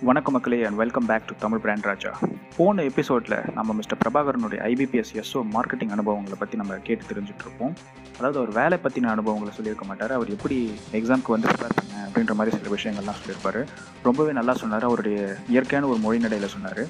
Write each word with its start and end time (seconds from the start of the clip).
வணக்கம் 0.00 0.32
மக்களே 0.32 0.64
and 0.64 0.76
welcome 0.76 1.06
back 1.06 1.26
to 1.26 1.34
Tamil 1.38 1.58
brand 1.58 1.84
Raja. 1.84 2.18
போன 2.56 2.82
எபிசோடில் 2.82 3.38
நம்ம 3.54 3.72
மிஸ்டர் 3.72 3.98
பிரபாகரனுடைய 4.04 4.58
ஐபிபிஎஸ் 4.70 5.10
எஸ்ஓ 5.12 5.40
மார்க்கெட்டிங் 5.52 5.90
அனுபவங்களை 5.90 6.38
பற்றி 6.38 6.56
நம்ம 6.56 6.74
கேட்டு 6.74 7.04
தெரிஞ்சுட்ருப்போம் 7.04 7.72
அதாவது 8.18 8.38
அவர் 8.38 8.52
வேலை 8.52 8.78
பற்றின 8.84 9.10
அனுபவங்களை 9.10 9.54
சொல்லியிருக்க 9.54 9.86
மாட்டார். 9.86 10.12
அவர் 10.12 10.28
எப்படி 10.28 10.78
எக்ஸாம்க்கு 10.92 11.34
வந்து 11.34 11.48
ப்ரிப்பேர் 11.48 11.76
பண்ண 11.78 12.08
அப்படின்ற 12.08 12.34
மாதிரி 12.34 12.56
சில 12.56 12.76
விஷயங்கள்லாம் 12.76 13.18
சொல்லியிருப்பார். 13.20 13.68
ரொம்பவே 14.02 14.32
நல்லா 14.32 14.54
சொன்னார். 14.54 14.84
அவருடைய 14.84 15.36
இயற்கையான 15.48 15.88
ஒரு 15.88 15.98
மொழிநடையில் 15.98 16.46
சொன்னார். 16.46 16.86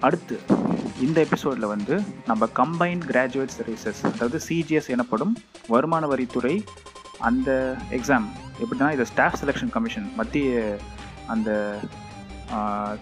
அடுத்து 0.00 0.40
இந்த 1.00 1.20
எபிசோடில் 1.20 1.72
வந்து 1.74 2.02
நம்ம 2.26 2.48
கம்பைன்ட் 2.56 3.04
கிராஜுவேட் 3.12 3.56
சர்வீசஸ் 3.58 4.00
அதாவது 4.14 4.40
சிஜிஎஸ் 4.48 4.88
எனப்படும் 4.88 5.36
வருமான 5.68 6.06
வரித்துறை 6.06 6.64
அந்த 7.18 7.76
எக்ஸாம் 7.90 8.28
எப்படின்னா 8.62 8.92
இது 8.92 9.06
ஸ்டாஃப் 9.06 9.38
செலெக்ஷன் 9.44 9.70
கமிஷன் 9.70 10.12
மத்திய 10.16 10.76
அந்த 11.34 11.50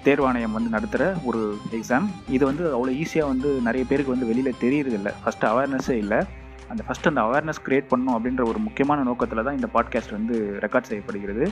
தேர்வாணையம் 0.06 0.56
வந்து 0.56 0.74
நடத்துகிற 0.74 1.04
ஒரு 1.28 1.40
எக்ஸாம் 1.78 2.06
இது 2.36 2.42
வந்து 2.50 2.64
அவ்வளோ 2.74 2.92
ஈஸியாக 3.02 3.30
வந்து 3.32 3.48
நிறைய 3.68 3.84
பேருக்கு 3.88 4.14
வந்து 4.14 4.28
வெளியில் 4.30 4.60
தெரியறது 4.64 4.96
இல்லை 4.98 5.12
ஃபஸ்ட்டு 5.22 5.48
அவேர்னஸே 5.52 5.96
இல்லை. 6.04 6.20
அந்த 6.72 6.82
ஃபஸ்ட் 6.86 7.10
அந்த 7.10 7.22
அவேர்னஸ் 7.28 7.64
கிரியேட் 7.66 7.90
பண்ணணும் 7.92 8.16
அப்படின்ற 8.16 8.42
ஒரு 8.50 8.58
முக்கியமான 8.66 9.04
நோக்கத்தில் 9.08 9.46
தான் 9.46 9.58
இந்த 9.58 9.68
பாட்காஸ்ட் 9.74 10.16
வந்து 10.18 10.36
ரெக்கார்ட் 10.64 10.90
செய்யப்படுகிறது. 10.90 11.44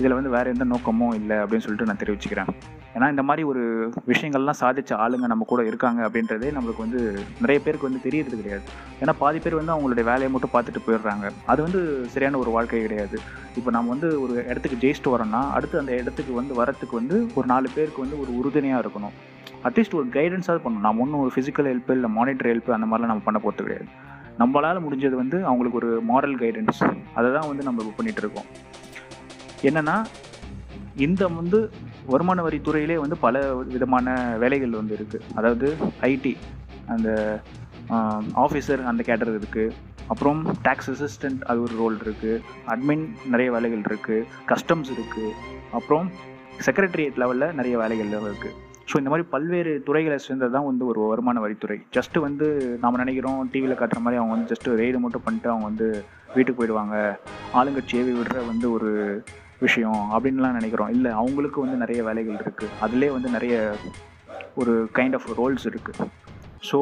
இதில் 0.00 0.16
வந்து 0.18 0.30
வேறு 0.36 0.52
எந்த 0.54 0.66
நோக்கமும் 0.72 1.16
இல்லை 1.20 1.36
அப்படின்னு 1.42 1.64
சொல்லிட்டு 1.66 1.88
நான் 1.90 2.02
தெரிவிச்சுக்கிறேன். 2.02 2.50
ஏன்னா 2.98 3.08
இந்த 3.14 3.22
மாதிரி 3.26 3.42
ஒரு 3.50 3.62
விஷயங்கள்லாம் 4.10 4.58
சாதிச்ச 4.60 4.92
ஆளுங்க 5.02 5.26
நம்ம 5.32 5.44
கூட 5.50 5.62
இருக்காங்க 5.70 6.00
அப்படின்றதே 6.08 6.48
நம்மளுக்கு 6.56 6.84
வந்து 6.84 7.00
நிறைய 7.42 7.58
பேருக்கு 7.64 7.88
வந்து 7.88 8.00
தெரியறது 8.06 8.36
கிடையாது. 8.40 8.64
ஏன்னா 9.00 9.12
பாதி 9.22 9.38
பேர் 9.44 9.58
வந்து 9.60 9.72
அவங்களுடைய 9.74 10.04
வேலையை 10.10 10.30
மட்டும் 10.34 10.54
பார்த்துட்டு 10.54 10.82
போயிடுறாங்க. 10.86 11.28
அது 11.52 11.60
வந்து 11.66 11.80
சரியான 12.14 12.38
ஒரு 12.42 12.50
வாழ்க்கை 12.56 12.80
கிடையாது. 12.86 13.18
இப்போ 13.58 13.70
நம்ம 13.76 13.90
வந்து 13.94 14.08
ஒரு 14.24 14.34
இடத்துக்கு 14.50 14.80
ஜெயிச்சுட்டு 14.84 15.12
வரோம்னா 15.14 15.42
அடுத்து 15.58 15.82
அந்த 15.82 15.92
இடத்துக்கு 16.02 16.34
வந்து 16.40 16.54
வரத்துக்கு 16.60 16.94
வந்து 17.00 17.18
ஒரு 17.38 17.46
நாலு 17.52 17.68
பேருக்கு 17.76 18.04
வந்து 18.04 18.20
ஒரு 18.22 18.30
உறுதுணையாக 18.40 18.82
இருக்கணும். 18.84 19.16
அட்லீஸ்ட் 19.68 19.98
ஒரு 20.00 20.08
கைடன்ஸாவது 20.18 20.62
பண்ணணும். 20.66 20.86
நம்ம 20.88 21.02
ஒன்றும் 21.04 21.22
ஒரு 21.24 21.32
ஃபிசிக்கல் 21.36 21.70
ஹெல்ப்பு 21.70 21.94
இல்லை 21.98 22.10
மானிட்டர் 22.18 22.50
ஹெல்ப் 22.52 22.76
அந்த 22.78 22.88
மாதிரிலாம் 22.90 23.12
நம்ம 23.12 23.26
பண்ண 23.28 23.40
போகிறது 23.44 23.64
கிடையாது. 23.64 23.88
நம்மளால் 24.40 24.84
முடிஞ்சது 24.86 25.16
வந்து 25.22 25.38
அவங்களுக்கு 25.50 25.80
ஒரு 25.80 25.90
மாரல் 26.10 26.36
கைடன்ஸ் 26.42 26.80
அதை 27.18 27.28
தான் 27.36 27.48
வந்து 27.50 27.64
நம்ம 27.68 27.82
பண்ணிகிட்ருக்கோம் 27.82 27.96
பண்ணிகிட்டு 27.98 28.24
இருக்கோம். 28.24 28.48
இந்த 31.06 31.22
வந்து 31.38 31.58
வருமான 32.12 32.42
வரித்துறையிலே 32.46 32.96
வந்து 33.04 33.16
பல 33.26 33.40
விதமான 33.74 34.16
வேலைகள் 34.42 34.78
வந்து 34.80 34.96
இருக்குது 34.98 35.26
அதாவது 35.38 35.68
ஐடி 36.12 36.32
அந்த 36.94 37.08
ஆஃபீஸர் 38.44 38.82
அந்த 38.90 39.02
கேட்டர் 39.08 39.32
இருக்குது 39.40 39.74
அப்புறம் 40.12 40.40
டேக்ஸ் 40.66 40.90
அசிஸ்டன்ட் 40.92 41.42
அது 41.50 41.58
ஒரு 41.66 41.74
ரோல் 41.82 41.98
இருக்குது 42.04 42.42
அட்மின் 42.74 43.04
நிறைய 43.32 43.48
வேலைகள் 43.56 43.84
இருக்குது 43.90 44.26
கஸ்டம்ஸ் 44.52 44.92
இருக்குது 44.94 45.30
அப்புறம் 45.78 46.06
செக்ரட்டரியேட் 46.66 47.20
லெவலில் 47.22 47.56
நிறைய 47.58 47.74
வேலைகள் 47.82 48.14
இருக்குது 48.30 48.54
ஸோ 48.90 48.96
இந்த 49.00 49.10
மாதிரி 49.12 49.24
பல்வேறு 49.32 49.72
துறைகளை 49.86 50.16
சேர்ந்தது 50.26 50.52
தான் 50.54 50.68
வந்து 50.68 50.84
ஒரு 50.90 51.00
வருமான 51.10 51.40
வரித்துறை. 51.44 51.76
ஜஸ்ட்டு 51.96 52.22
வந்து 52.26 52.46
நாம் 52.82 53.00
நினைக்கிறோம் 53.02 53.40
டிவியில் 53.52 53.78
காட்டுற 53.80 54.00
மாதிரி 54.04 54.20
அவங்க 54.20 54.34
வந்து 54.34 54.50
ஜஸ்ட்டு 54.52 54.76
ரெய்டு 54.80 55.02
மட்டும் 55.02 55.24
பண்ணிட்டு 55.26 55.50
அவங்க 55.52 55.66
வந்து 55.70 55.88
வீட்டுக்கு 56.36 56.58
போயிடுவாங்க. 56.60 56.96
ஆளுங்கட்சியவே 57.58 58.14
விடுற 58.18 58.38
வந்து 58.50 58.66
ஒரு 58.76 58.92
விஷயம் 59.64 60.02
அப்படின்லாம் 60.14 60.56
நினைக்கிறோம். 60.58 60.92
இல்லை 60.96 61.10
அவங்களுக்கு 61.20 61.58
வந்து 61.64 61.76
நிறைய 61.84 62.00
வேலைகள் 62.08 62.40
இருக்குது 62.42 62.74
அதிலே 62.86 63.10
வந்து 63.16 63.30
நிறைய 63.36 63.54
ஒரு 64.62 64.74
கைண்ட் 64.98 65.16
ஆஃப் 65.18 65.28
ரோல்ஸ் 65.40 65.66
இருக்குது 65.72 66.06
ஸோ 66.68 66.78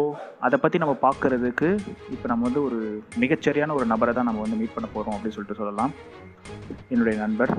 அதை 0.46 0.56
பற்றி 0.60 0.77
நம்ம 0.82 0.94
பார்க்குறதுக்கு 1.06 1.69
இப்போ 2.14 2.27
நம்ம 2.30 2.44
வந்து 2.48 2.62
ஒரு 2.69 2.78
மிகச்சரியான 3.22 3.74
ஒரு 3.78 3.86
நபரை 3.92 4.12
தான் 4.19 4.28
நம்ம 4.28 4.42
வந்து 4.44 4.60
மீட் 4.60 4.74
பண்ண 4.77 4.88
போகிறோம் 4.94 5.16
அப்படின்னு 5.16 5.36
சொல்லிட்டு 5.36 5.60
சொல்லலாம். 5.60 5.92
என்னுடைய 6.92 7.16
நண்பர். 7.24 7.52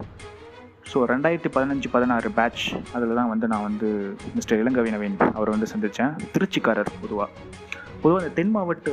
ஸோ 0.91 0.97
ரெண்டாயிரத்தி 1.11 1.49
பதினஞ்சு 1.55 1.87
பதினாறு 1.93 2.29
பேட்ச் 2.35 2.65
அதில் 2.95 3.17
தான் 3.19 3.31
வந்து 3.31 3.47
நான் 3.53 3.65
வந்து 3.69 3.87
மிஸ்டர் 4.35 4.59
இளங்கவி 4.63 4.91
நவீன் 4.93 5.17
அவரை 5.37 5.49
வந்து 5.55 5.69
சந்தித்தேன் 5.73 6.13
திருச்சிக்காரர் 6.35 6.91
பொதுவாக 7.01 7.29
பொதுவாக 8.01 8.21
இந்த 8.23 8.35
தென் 8.37 8.53
மாவட்ட 8.55 8.91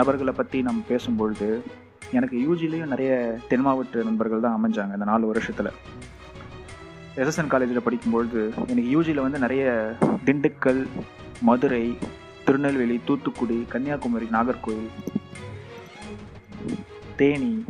நபர்களை 0.00 0.32
பற்றி 0.40 0.58
நம்ம 0.68 0.82
பேசும்பொழுது 0.92 1.48
எனக்கு 2.12 2.36
யூஜிலையும் 2.46 2.92
நிறைய 2.94 3.12
தென் 3.48 3.60
மாவட்ட 3.60 4.02
நண்பர்கள் 4.02 4.44
தான் 4.46 4.56
அமைஞ்சாங்க 4.58 4.96
இந்த 4.98 5.08
நாலு 5.12 5.26
வருஷத்தில். 5.26 5.70
எஸ்எஸ்என் 7.20 7.52
காலேஜில் 7.52 7.84
படிக்கும்பொழுது 7.86 8.40
எனக்கு 8.72 8.90
யூஜியில் 8.94 9.24
வந்து 9.24 9.38
நிறைய 9.38 9.94
திண்டுக்கல் 10.26 10.86
மதுரை 11.48 11.98
திருநெல்வேலி 12.44 13.00
தூத்துக்குடி 13.04 13.66
கன்னியாகுமரி 13.72 14.26
நாகர்கோவில் 14.36 14.90
தேனி 17.16 17.64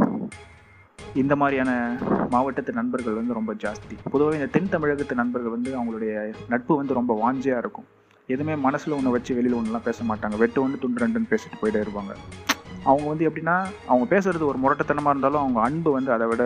இந்த 1.22 1.36
மாதிரியான 1.36 1.70
மாவட்டத்து 2.30 2.72
நண்பர்கள் 2.72 3.18
வந்து 3.18 3.36
ரொம்ப 3.38 3.52
ஜாஸ்தி. 3.54 3.94
பொதுவாக 4.12 4.38
இந்த 4.38 4.46
தென் 4.46 4.68
தமிழகத்து 4.68 5.14
நண்பர்கள் 5.14 5.54
வந்து 5.54 5.70
அவங்களுடைய 5.78 6.34
நட்பு 6.48 6.76
வந்து 6.76 6.98
ரொம்ப 6.98 7.12
வாஞ்சியாக 7.22 7.62
இருக்கும். 7.64 7.86
எதுவுமே 8.34 8.54
மனசில் 8.66 8.96
ஒன்று 8.98 9.10
வச்சு 9.10 9.34
வெளியில் 9.34 9.58
ஒன்றுலாம் 9.58 9.88
பேச 9.88 10.04
மாட்டாங்க. 10.04 10.36
வெட்டு 10.36 10.62
ஒன்று 10.62 10.78
துண்டு 10.78 11.02
ரெண்டுன்னு 11.04 11.32
பேசிட்டு 11.32 11.60
போயிட்டே 11.62 11.82
இருப்பாங்க. 11.86 12.14
அவங்க 12.90 13.06
வந்து 13.12 13.26
எப்படின்னா 13.28 13.56
அவங்க 13.90 14.04
பேசுறது 14.14 14.44
ஒரு 14.50 14.58
முரட்டத்தனமாக 14.62 15.12
இருந்தாலும் 15.14 15.42
அவங்க 15.44 15.60
அன்பு 15.66 15.90
வந்து 15.98 16.10
அதை 16.16 16.26
விட 16.32 16.44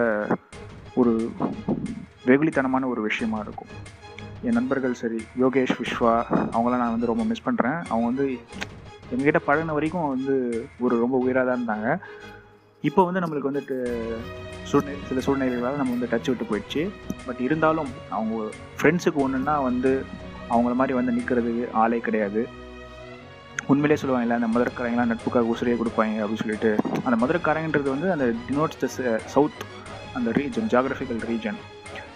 ஒரு 1.01 1.13
வெகுளித்தனமான 2.29 2.89
ஒரு 2.93 3.01
விஷயமா 3.09 3.39
இருக்கும். 3.47 3.73
என் 4.47 4.57
நண்பர்கள் 4.59 5.01
சரி 5.01 5.21
யோகேஷ் 5.43 5.75
விஸ்வா 5.81 6.15
அவங்களாம் 6.55 6.83
நான் 6.83 6.95
வந்து 6.97 7.11
ரொம்ப 7.11 7.25
மிஸ் 7.31 7.47
பண்ணுறேன் 7.49 7.79
அவங்க 7.91 8.07
வந்து 8.11 8.27
எங்ககிட்ட 9.13 9.41
பழகின 9.47 9.75
வரைக்கும் 9.77 10.11
வந்து 10.15 10.35
ஒரு 10.85 10.95
ரொம்ப 11.05 11.17
உயிராக 11.25 11.45
தான் 11.49 11.59
இருந்தாங்க. 11.61 11.89
இப்போ 12.89 13.01
வந்து 13.07 13.23
நம்மளுக்கு 13.23 13.51
வந்துட்டு 13.51 13.77
சூழ்நிலை 14.71 14.99
சில 15.09 15.21
சூழ்நிலைகளால் 15.27 15.81
நம்ம 15.81 15.95
வந்து 15.97 16.11
டச் 16.13 16.31
விட்டு 16.31 16.51
போயிடுச்சு. 16.51 16.83
பட் 17.27 17.41
இருந்தாலும் 17.47 17.91
அவங்க 18.17 18.37
ஃப்ரெண்ட்ஸுக்கு 18.79 19.23
ஒன்றுன்னா 19.27 19.57
வந்து 19.69 19.93
அவங்கள 20.53 20.75
மாதிரி 20.81 20.95
வந்து 20.99 21.17
நிற்கிறதுக்கு 21.19 21.65
ஆளே 21.83 21.99
கிடையாது. 22.07 22.43
உண்மையிலே 23.71 24.01
சொல்லுவாங்கல்ல 24.03 24.39
அந்த 24.39 24.49
மதுரக்காரங்களாம் 24.55 25.11
நட்புக்காக 25.13 25.51
உசுரையே 25.55 25.77
கொடுப்பாங்க 25.81 26.17
அப்படின்னு 26.23 26.43
சொல்லிட்டு. 26.45 26.71
அந்த 27.05 27.17
மதுரக்காரங்கன்றது 27.23 27.91
வந்து 27.95 28.09
அந்த 28.15 28.27
டினோட்ஸ் 28.47 28.81
த 28.85 29.19
சவுத் 29.35 29.61
அந்த 30.15 30.31
ரீஜன் 30.39 30.71
ஜாகிரபிக்கல் 30.73 31.23
ரீஜன் 31.33 31.61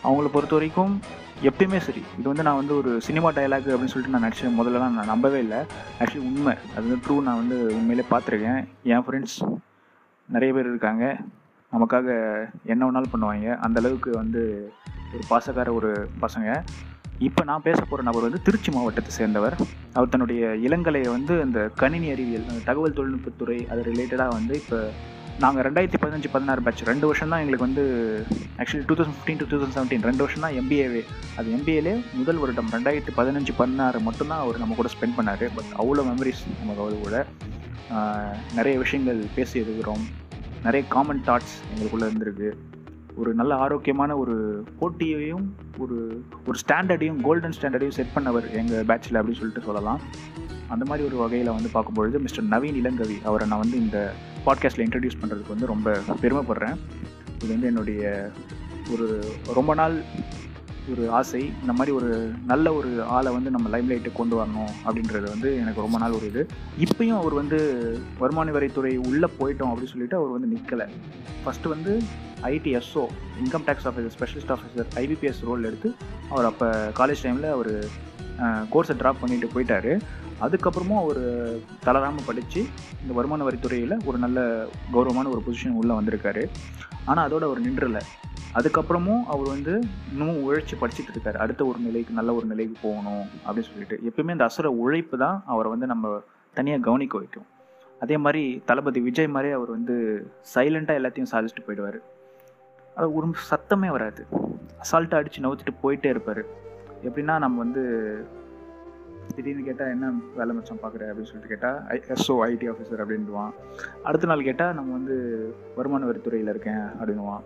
அவங்கள 0.04 0.28
பொறுத்த 0.32 0.54
வரைக்கும் 0.56 0.94
எப்பயுமே 1.42 1.78
சரி. 1.86 2.02
இது 2.18 2.26
வந்து 2.30 2.42
நான் 2.46 2.58
வந்து 2.60 2.74
ஒரு 2.80 2.90
சினிமா 3.00 3.28
டயலாக் 3.30 3.68
அப்படின்னு 3.74 3.92
சொல்லிட்டு 3.92 4.14
நான் 4.14 4.24
நடிச்ச 4.24 4.50
முதல்லலாம் 4.58 4.96
நான் 4.98 5.12
நம்பவே 5.12 5.38
இல்லை. 5.44 5.60
ஆக்சுவலி 6.00 6.24
உண்மை. 6.30 6.54
அது 6.76 6.82
வந்து 6.88 6.98
ட்ரூ 7.04 7.16
நான் 7.28 7.40
வந்து 7.42 7.58
உண்மையிலே 7.76 8.06
பார்த்துருக்கேன். 8.10 8.60
என் 8.92 9.04
ஃப்ரெண்ட்ஸ் 9.06 9.38
நிறைய 10.34 10.54
பேர் 10.54 10.70
இருக்காங்க. 10.72 11.04
நமக்காக 11.72 12.08
என்ன 12.72 12.90
வேணாலும் 12.90 13.12
பண்ணுவாங்க. 13.14 13.56
அந்த 13.66 13.80
அளவுக்கு 13.82 14.10
வந்து 14.10 14.42
ஒரு 15.14 15.22
பாசக்கார 15.30 15.72
ஒரு 15.78 15.92
பசங்க. 16.20 16.48
இப்போ 17.28 17.42
நான் 17.48 17.64
பேச 17.66 17.80
போகிற 17.80 18.04
நபர் 18.06 18.24
வந்து 18.26 18.44
திருச்சி 18.46 18.70
மாவட்டத்தை 18.76 19.10
சேர்ந்தவர். 19.16 19.56
அவர் 19.96 20.12
தன்னுடைய 20.12 20.54
இளங்கலையை 20.66 21.08
வந்து 21.16 21.34
அந்த 21.46 21.58
கணினி 21.82 22.08
அறிவியல் 22.14 22.48
அந்த 22.50 22.62
தகவல் 22.68 22.96
தொழில்நுட்பத்துறை 22.96 23.58
அது 23.72 23.82
ரிலேட்டடாக 23.90 24.34
வந்து 24.38 24.54
இப்போ 24.62 24.78
நாங்கள் 25.42 25.64
ரெண்டாயிரத்தி 25.66 25.98
பதினஞ்சு 26.02 26.28
பதினாறு 26.34 26.60
பேட்ச் 26.64 26.82
ரெண்டு 26.90 27.06
வருஷம் 27.08 27.32
தான் 27.32 27.42
எங்களுக்கு 27.44 27.66
வந்து 27.66 27.84
actually 28.60 28.84
two 28.90 28.96
thousand 28.98 29.16
fifteen 29.16 29.40
two 29.40 29.48
thousand 29.52 29.76
seventeen 29.76 30.06
ரெண்டு 30.08 30.24
வருஷம் 30.24 30.44
தான் 30.46 30.56
எம்பிஏவே 30.60 31.02
அது 31.38 31.54
எம்பிஏலே 31.56 31.94
முதல் 32.18 32.40
வருடம் 32.42 32.70
ரெண்டாயிரத்தி 32.76 33.14
பதினஞ்சு 33.18 33.54
பதினாறு 33.60 34.00
மட்டும்தான் 34.08 34.42
அவர் 34.44 34.60
நம்ம 34.62 34.76
கூட 34.80 34.90
ஸ்பெண்ட் 34.94 35.16
பண்ணார். 35.18 35.46
பட் 35.56 35.72
அவ்வளோ 35.82 36.04
மெமரிஸ் 36.10 36.44
நமக்கு 36.60 36.84
அவர் 36.84 37.02
கூட. 37.06 37.24
நிறைய 38.58 38.76
விஷயங்கள் 38.84 39.20
பேசி 39.38 39.58
இருக்கிறோம் 39.64 40.04
நிறைய 40.66 40.84
காமன் 40.94 41.24
தாட்ஸ் 41.30 41.56
எங்களுக்குள்ளே 41.72 42.08
இருந்திருக்கு. 42.10 42.50
ஒரு 43.16 43.34
நல்ல 43.34 43.54
ஆரோக்கியமான 43.54 44.16
ஒரு 44.16 44.36
போட்டியையும் 44.80 45.44
ஒரு 45.78 45.96
ஒரு 46.46 46.58
ஸ்டாண்டர்டையும் 46.62 47.20
கோல்டன் 47.22 47.56
ஸ்டாண்டர்டையும் 47.60 47.96
செட் 47.98 48.14
பண்ணவர் 48.14 48.46
எங்கள் 48.50 48.84
பேட்சில் 48.84 49.18
அப்படின்னு 49.20 49.40
சொல்லிட்டு 49.40 49.66
சொல்லலாம். 49.68 50.00
அந்த 50.68 50.84
மாதிரி 50.84 51.06
ஒரு 51.08 51.16
வகையில் 51.16 51.54
வந்து 51.56 51.68
பார்க்கும்பொழுது 51.68 52.18
மிஸ்டர் 52.18 52.44
நவீன் 52.44 52.78
இளங்கவி 52.80 53.16
அவரை 53.24 53.48
நான் 53.48 53.58
வந்து 53.58 53.76
இந்த 53.76 54.12
பாட்காஸ்ட்டில் 54.46 54.84
இன்ட்ரடியூஸ் 54.86 55.20
பண்ணுறதுக்கு 55.22 55.54
வந்து 55.54 55.66
ரொம்ப 55.66 55.98
பெருமைப்படுறேன். 56.22 56.78
இது 57.42 57.52
வந்து 57.52 57.66
என்னுடைய 57.66 58.30
ஒரு 58.92 59.06
ரொம்ப 59.54 59.74
நாள் 59.74 59.94
ஒரு 60.92 61.04
ஆசை 61.18 61.40
இந்த 61.60 61.72
மாதிரி 61.76 61.92
ஒரு 61.98 62.08
நல்ல 62.50 62.72
ஒரு 62.78 62.90
ஆளை 63.16 63.30
வந்து 63.36 63.50
நம்ம 63.54 63.68
லைம்லைட்டு 63.74 64.10
கொண்டு 64.18 64.34
வரணும் 64.40 64.72
அப்படின்றது 64.86 65.26
வந்து 65.34 65.50
எனக்கு 65.62 65.84
ரொம்ப 65.84 65.98
நாள் 66.02 66.16
ஒரு 66.18 66.26
இது. 66.32 66.42
இப்பயும் 66.86 67.18
அவர் 67.20 67.34
வந்து 67.40 67.58
வருமான 68.22 68.52
வரித்துறை 68.56 68.92
உள்ளே 69.10 69.28
போயிட்டோம் 69.40 69.70
அப்படின்னு 69.70 69.92
சொல்லிட்டு 69.94 70.18
அவர் 70.20 70.34
வந்து 70.36 70.50
நிற்கலை 70.54 70.86
ஃபஸ்ட்டு 71.44 71.72
வந்து 71.74 71.94
IT SO 72.52 73.04
income 73.42 73.66
tax 73.68 73.86
officer 73.90 74.14
specialist 74.16 74.52
officer 74.56 74.90
IBPS 75.02 75.44
role 75.48 75.68
எடுத்து 75.70 75.90
அவர் 76.32 76.48
அப்போ 76.50 76.68
காலேஜ் 77.00 77.24
டைமில் 77.26 77.48
அவர் 77.56 77.72
கோர்ஸை 78.74 78.96
ட்ராப் 79.00 79.22
பண்ணிட்டு 79.22 79.48
போயிட்டாரு. 79.54 79.92
அதுக்கப்புறமும் 80.44 81.00
அவர் 81.02 81.22
தளராமல் 81.84 82.28
படித்து 82.28 82.60
இந்த 83.02 83.12
வருமான 83.18 83.44
வரித்துறையில் 83.48 83.96
ஒரு 84.04 84.18
நல்ல 84.18 84.38
கௌரவமான 84.92 85.28
ஒரு 85.28 85.42
பொசிஷன் 85.46 85.78
உள்ளே 85.80 85.94
வந்திருக்காரு. 85.98 86.44
ஆனால் 87.04 87.24
அதோட 87.28 87.44
அவர் 87.48 87.64
நின்றலை. 87.66 88.02
அதுக்கப்புறமும் 88.58 89.22
அவர் 89.32 89.48
வந்து 89.54 89.72
இன்னமும் 90.10 90.42
உழைச்சி 90.44 90.74
படிச்சுட்டு 90.80 91.12
இருக்காரு. 91.14 91.38
அடுத்த 91.44 91.62
ஒரு 91.70 91.78
நிலைக்கு 91.86 92.12
நல்ல 92.18 92.34
ஒரு 92.34 92.46
நிலைக்கு 92.52 92.76
போகணும் 92.82 93.24
அப்படின்னு 93.46 93.70
சொல்லிட்டு. 93.70 93.96
எப்பயுமே 94.08 94.34
இந்த 94.36 94.46
அசுர 94.50 94.70
உழைப்பு 94.84 95.18
தான் 95.24 95.38
அவரை 95.52 95.70
வந்து 95.70 95.86
நம்ம 95.92 96.12
தனியாக 96.54 96.82
கவனிக்க 96.88 97.18
வைக்கும். 97.18 97.48
அதே 98.04 98.16
மாதிரி 98.16 98.42
தளபதி 98.68 99.00
விஜய் 99.00 99.34
மாதிரி 99.36 99.50
அவர் 99.58 99.70
வந்து 99.76 99.96
சைலண்ட்டாக 100.54 101.00
எல்லாத்தையும் 101.00 101.32
சாதிச்சுட்டு 101.32 101.66
போயிடுவார். 101.66 101.98
அது 102.96 103.06
ஒரு 103.18 103.28
சத்தமே 103.50 103.90
வராது. 103.96 104.22
அசால்ட்டாக 104.84 105.20
அடித்து 105.20 105.44
நவுத்திட்டு 105.46 105.74
போயிட்டே 105.84 106.12
இருப்பார். 106.14 106.42
எப்படின்னா 107.08 107.36
நம்ம 107.44 107.58
வந்து 107.64 107.84
திடீர்னு 109.34 109.62
கேட்டால் 109.68 109.92
என்ன 109.94 110.06
வேலை 110.38 110.52
மச்சம் 110.56 110.80
பார்க்குற 110.82 111.04
அப்படின்னு 111.10 111.30
சொல்லிட்டு 111.30 111.52
கேட்டால் 111.52 111.78
ஐ 111.92 111.96
எஸ்ஓ 112.14 112.34
ஐடி 112.50 112.66
ஆஃபீஸர் 112.72 113.02
அப்படின்டுவான் 113.04 113.52
அடுத்த 114.08 114.26
நாள் 114.30 114.48
கேட்டால் 114.48 114.74
நம்ம 114.74 114.92
வந்து 114.92 115.16
வருமான 115.76 116.06
வரித்துறையில் 116.10 116.52
இருக்கேன் 116.54 116.84
அப்படின்வான் 116.98 117.44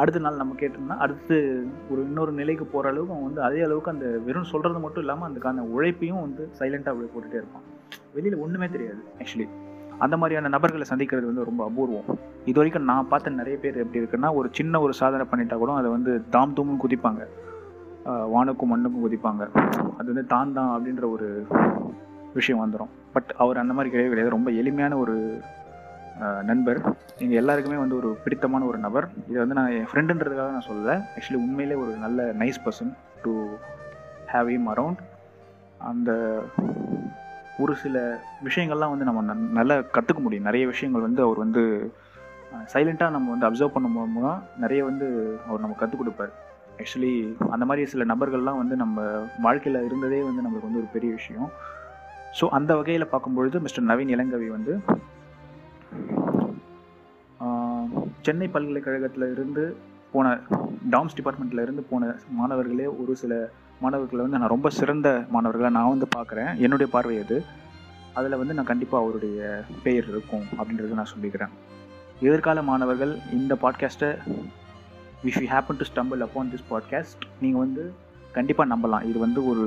அடுத்த 0.00 0.18
நாள் 0.24 0.40
நம்ம 0.40 0.54
கேட்டோம்னா 0.60 0.96
அடுத்து 1.04 1.36
ஒரு 1.92 2.00
இன்னொரு 2.08 2.32
நிலைக்கு 2.38 2.64
போகிற 2.64 2.90
அளவுக்கு 2.90 3.14
அவன் 3.14 3.26
வந்து 3.28 3.42
அதே 3.46 3.60
அளவுக்கு 3.66 3.92
அந்த 3.92 4.06
வெறும் 4.26 4.50
சொல்கிறது 4.50 4.80
மட்டும் 4.84 5.02
இல்லாமல் 5.04 5.28
அதுக்கான 5.30 5.64
உழைப்பையும் 5.74 6.22
வந்து 6.26 6.42
சைலண்ட்டாக 6.58 6.92
அப்படி 6.94 7.08
போட்டுகிட்டே 7.14 7.40
இருப்பான். 7.40 7.66
வெளியில் 8.16 8.42
ஒன்றுமே 8.44 8.68
தெரியாது 8.76 9.02
ஆக்சுவலி 9.20 9.46
அந்த 10.04 10.16
மாதிரியான 10.20 10.50
நபர்களை 10.54 10.86
சந்திக்கிறது 10.90 11.26
வந்து 11.30 11.46
ரொம்ப 11.48 11.62
அபூர்வம். 11.68 12.08
இது 12.50 12.56
வரைக்கும் 12.60 12.88
நான் 12.90 13.10
பார்த்த 13.10 13.32
நிறைய 13.40 13.56
பேர் 13.64 13.82
எப்படி 13.84 14.00
இருக்குன்னா 14.02 14.28
ஒரு 14.38 14.48
சின்ன 14.58 14.80
ஒரு 14.84 14.92
சாதனை 15.00 15.26
பண்ணிட்டா 15.32 15.56
கூட 15.62 15.72
அதை 15.80 15.90
வந்து 15.96 16.12
தாம் 16.36 16.54
தூமும் 16.58 16.82
குதிப்பாங்க. 16.84 17.22
வானுக்கும் 18.34 18.72
மண்ணுக்கும் 18.72 19.04
குதிப்பாங்க. 19.06 19.42
அது 19.98 20.06
வந்து 20.12 20.26
தான் 20.34 20.54
தான் 20.58 20.70
அப்படின்ற 20.76 21.04
ஒரு 21.14 21.28
விஷயம் 22.38 22.62
வந்துடும் 22.62 22.92
பட் 23.14 23.30
அவர் 23.42 23.60
அந்த 23.62 23.72
மாதிரி 23.76 23.92
கிடையவே 23.92 24.10
கிடையாது. 24.12 24.36
ரொம்ப 24.36 24.50
எளிமையான 24.60 24.96
ஒரு 25.04 25.16
நண்பர். 26.48 26.80
எங்கள் 27.22 27.40
எல்லாருக்குமே 27.40 27.78
வந்து 27.82 27.96
ஒரு 28.00 28.08
பிடித்தமான 28.24 28.66
ஒரு 28.70 28.78
நபர். 28.86 29.06
இதை 29.30 29.38
வந்து 29.42 29.58
நான் 29.58 29.74
என் 29.78 29.88
ஃப்ரெண்டுன்றதுக்காக 29.90 30.50
நான் 30.56 30.68
சொல்லலை. 30.68 30.96
ஆக்சுவலி 31.14 31.40
உண்மையிலே 31.44 31.78
ஒரு 31.84 31.92
நல்ல 32.04 32.26
nice 32.42 32.60
person 32.64 32.92
to 33.24 33.32
have 34.32 34.50
him 34.56 34.68
around 34.74 35.00
அந்த 35.90 36.10
ஒரு 37.62 37.72
சில 37.82 37.96
விஷயங்கள்லாம் 38.46 38.92
வந்து 38.92 39.08
நம்ம 39.08 39.34
நல்லா 39.58 39.76
கற்றுக்க 39.96 40.20
முடியும். 40.26 40.46
நிறைய 40.48 40.64
விஷயங்கள் 40.72 41.06
வந்து 41.08 41.22
அவர் 41.26 41.42
வந்து 41.44 41.62
சைலண்ட்டாக 42.72 43.14
நம்ம 43.16 43.30
வந்து 43.34 43.46
அப்சர்வ் 43.48 43.74
பண்ணும் 43.74 43.94
மூலமாக 43.96 44.36
நிறைய 44.62 44.80
வந்து 44.90 45.06
அவர் 45.48 45.62
நம்ம 45.64 45.76
கற்றுக் 45.80 46.00
கொடுப்பார். 46.02 46.32
ஆக்சுவலி 46.80 47.12
அந்த 47.54 47.64
மாதிரி 47.68 47.82
சில 47.92 48.04
நபர்கள்லாம் 48.12 48.60
வந்து 48.62 48.76
நம்ம 48.82 49.00
வாழ்க்கையில் 49.46 49.86
இருந்ததே 49.88 50.20
வந்து 50.28 50.44
நம்மளுக்கு 50.44 50.68
வந்து 50.68 50.82
ஒரு 50.82 50.90
பெரிய 50.96 51.10
விஷயம். 51.18 51.48
ஸோ 52.38 52.46
அந்த 52.58 52.70
வகையில் 52.80 53.10
பார்க்கும்பொழுது 53.12 53.60
மிஸ்டர் 53.66 53.88
நவீன் 53.90 54.12
இளங்கவி 54.16 54.48
வந்து 54.56 54.74
சென்னை 58.26 58.46
பல்கலைக்கழகத்தில் 58.54 59.26
இருந்து 59.34 59.64
போன 60.12 60.26
டாம்ஸ் 60.92 61.16
டிபார்ட்மெண்ட்டில் 61.18 61.64
இருந்து 61.64 61.82
போன 61.90 62.12
மாணவர்களே 62.38 62.86
ஒரு 63.02 63.12
சில 63.22 63.34
மாணவர்களை 63.82 64.20
வந்து 64.24 64.40
நான் 64.40 64.52
ரொம்ப 64.54 64.70
சிறந்த 64.78 65.08
மாணவர்களை 65.34 65.70
நான் 65.76 65.92
வந்து 65.92 66.08
பார்க்குறேன் 66.16 66.50
என்னுடைய 66.64 66.88
பார்வை 66.94 67.16
அது. 67.24 67.36
அதில் 68.18 68.38
வந்து 68.40 68.56
நான் 68.56 68.70
கண்டிப்பாக 68.70 69.02
அவருடைய 69.04 69.38
பெயர் 69.84 70.08
இருக்கும் 70.12 70.46
அப்படின்றத 70.58 70.98
நான் 71.00 71.12
சொல்லிக்கிறேன். 71.14 71.52
எதிர்கால 72.26 72.62
மாணவர்கள் 72.70 73.12
இந்த 73.38 73.54
பாட்காஸ்ட்டை 73.62 74.10
if 75.28 75.38
you 75.42 75.46
happen 75.54 75.80
to 75.80 75.86
stumble 75.90 76.24
upon 76.26 76.50
this 76.54 76.68
podcast 76.72 77.24
நீங்கள் 77.40 77.62
வந்து 77.64 77.84
கண்டிப்பாக 78.36 78.70
நம்பலாம். 78.74 79.06
இது 79.10 79.18
வந்து 79.26 79.42
ஒரு 79.52 79.66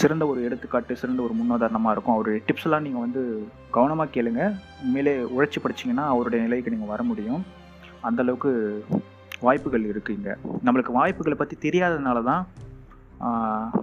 சிறந்த 0.00 0.26
ஒரு 0.26 0.44
எடுத்துக்காட்டு 0.44 0.96
சிறந்த 0.96 1.22
ஒரு 1.22 1.34
முன்னுதாரணமாக 1.38 1.94
இருக்கும். 1.94 2.14
அவருடைய 2.14 2.38
டிப்ஸ்லாம் 2.46 2.86
நீங்கள் 2.86 3.04
வந்து 3.04 3.22
கவனமாக 3.70 4.14
கேளுங்க. 4.16 4.42
உண்மையிலே 4.84 5.14
உழைச்சி 5.36 5.60
படிச்சிங்கன்னா 5.64 6.06
அவருடைய 6.14 6.44
நிலைக்கு 6.44 6.74
நீங்கள் 6.74 6.92
வர 6.94 7.02
முடியும். 7.02 7.42
அந்தளவுக்கு 8.08 8.52
வாய்ப்புகள் 9.46 9.84
இருக்குது 9.90 10.16
இங்கே. 10.18 10.34
நம்மளுக்கு 10.66 10.92
வாய்ப்புகளை 11.00 11.36
பற்றி 11.38 11.56
தெரியாததுனால 11.64 12.22
தான் 12.22 12.42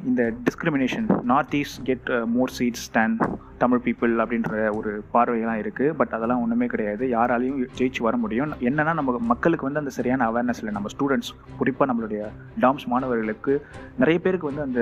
இந்த 0.09 0.21
discrimination 0.47 1.07
north 1.31 1.53
east 1.59 1.80
get 1.89 2.09
more 2.36 2.51
seats 2.57 2.88
than 2.95 3.15
Tamil 3.62 3.81
people 3.86 4.13
அப்படின்ற 4.24 4.53
ஒரு 4.77 4.91
பார்வையெல்லாம் 5.13 5.62
இருக்குது 5.63 5.95
பட் 6.00 6.13
அதெல்லாம் 6.18 6.41
ஒன்றுமே 6.44 6.68
கிடையாது. 6.74 7.03
யாராலையும் 7.15 7.59
ஜெயிச்சு 7.80 8.01
வர 8.07 8.18
முடியும். 8.24 8.53
என்னென்னா 8.69 8.94
நம்ம 9.00 9.18
மக்களுக்கு 9.31 9.68
வந்து 9.68 9.81
அந்த 9.83 9.94
சரியான 9.97 10.27
அவேர்னஸ் 10.31 10.59
இல்லை. 10.62 10.74
நம்ம 10.77 10.89
ஸ்டூடெண்ட்ஸ் 10.95 11.31
குறிப்பாக 11.59 11.88
நம்மளுடைய 11.91 12.21
டாம்ஸ் 12.65 12.88
மாணவர்களுக்கு 12.94 13.56
நிறைய 14.01 14.19
பேருக்கு 14.25 14.50
வந்து 14.51 14.65
அந்த 14.68 14.81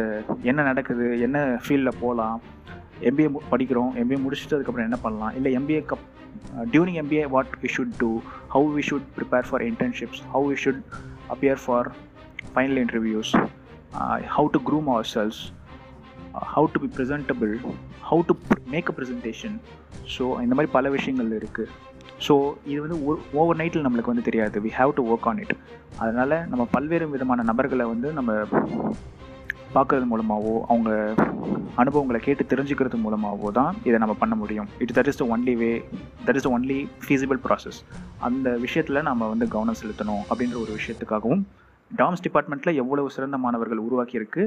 என்ன 0.50 0.66
நடக்குது 0.70 1.08
என்ன 1.28 1.38
ஃபீல்டில் 1.66 2.00
போகலாம் 2.04 2.38
எம்பிஏ 3.12 3.30
படிக்கிறோம் 3.54 3.92
எம்பிஏ 4.02 4.20
முடிச்சுட்டு 4.26 4.58
அதுக்கப்புறம் 4.58 4.88
என்ன 4.90 5.00
பண்ணலாம் 5.06 5.36
இல்லை 5.40 5.52
MBA 5.60 5.82
cup 5.92 6.06
during 6.74 7.00
MBA 7.04 7.26
what 7.36 7.54
we 7.64 7.70
should 7.76 7.96
do 8.02 8.12
how 8.56 8.68
we 8.78 8.84
should 8.90 9.08
prepare 9.18 9.48
for 9.50 9.66
internships 9.70 10.22
how 10.34 10.46
we 10.52 10.58
should 10.64 10.82
appear 11.36 11.62
for 11.66 11.90
final 12.54 12.80
interviews 12.86 13.32
how 14.36 14.48
to 14.56 14.60
groom 14.68 14.90
ourselves 15.16 15.40
how 16.54 16.68
to 16.74 16.80
be 16.84 16.90
presentable 16.96 17.54
how 18.10 18.22
to 18.30 18.34
make 18.74 18.90
a 18.92 18.96
presentation 18.98 19.56
so 20.16 20.24
இந்த 20.46 20.54
மாதிரி 20.56 20.72
பல 20.78 20.90
விஷயங்கள் 20.90 21.32
இருக்குது 21.40 21.72
so 22.26 22.34
இது 22.72 22.78
வந்து 22.84 22.98
over 23.40 23.60
நைட்டில் 23.60 23.86
நம்மளுக்கு 23.86 24.12
வந்து 24.14 24.28
தெரியாது. 24.28 24.58
We 24.66 24.72
have 24.78 24.92
to 24.98 25.04
work 25.12 25.28
on 25.30 25.42
it 25.44 25.56
அதனால் 25.98 26.36
நம்ம 26.52 26.64
பல்வேறு 26.76 27.08
விதமான 27.16 27.44
நபர்களை 27.44 27.86
வந்து 27.86 28.14
நம்ம 28.14 28.32
பார்க்குறது 29.76 30.06
மூலமாகவோ 30.12 30.54
அவங்க 30.70 30.92
அனுபவங்களை 31.82 32.20
கேட்டு 32.26 32.44
தெரிஞ்சுக்கிறது 32.52 32.98
மூலமாகவோ 33.06 33.50
தான் 33.52 33.76
இதை 33.84 33.98
நம்ம 34.04 34.14
பண்ண 34.22 34.36
முடியும். 34.36 34.70
It 34.84 34.94
that 34.98 35.10
is 35.12 35.22
the 35.22 35.26
only 35.34 35.56
way 35.64 35.72
that 36.28 36.36
is 36.36 36.48
the 36.48 36.52
only 36.58 36.80
feasible 37.06 37.40
process 37.48 37.80
அந்த 38.28 38.50
விஷயத்தில் 38.66 39.02
நம்ம 39.02 39.28
வந்து 39.34 39.48
கவனம் 39.56 39.80
செலுத்தணும் 39.82 40.24
அப்படின்ற 40.30 40.58
ஒரு 40.64 40.72
விஷயத்துக்காகவும் 40.80 41.44
டாம்ஸ் 41.92 42.24
டிபார்ட்மெண்ட்டில் 42.26 42.80
எவ்வளவு 42.84 43.14
சிறந்த 43.16 43.38
மாணவர்கள் 43.44 43.84
உருவாக்கியிருக்கு 43.88 44.44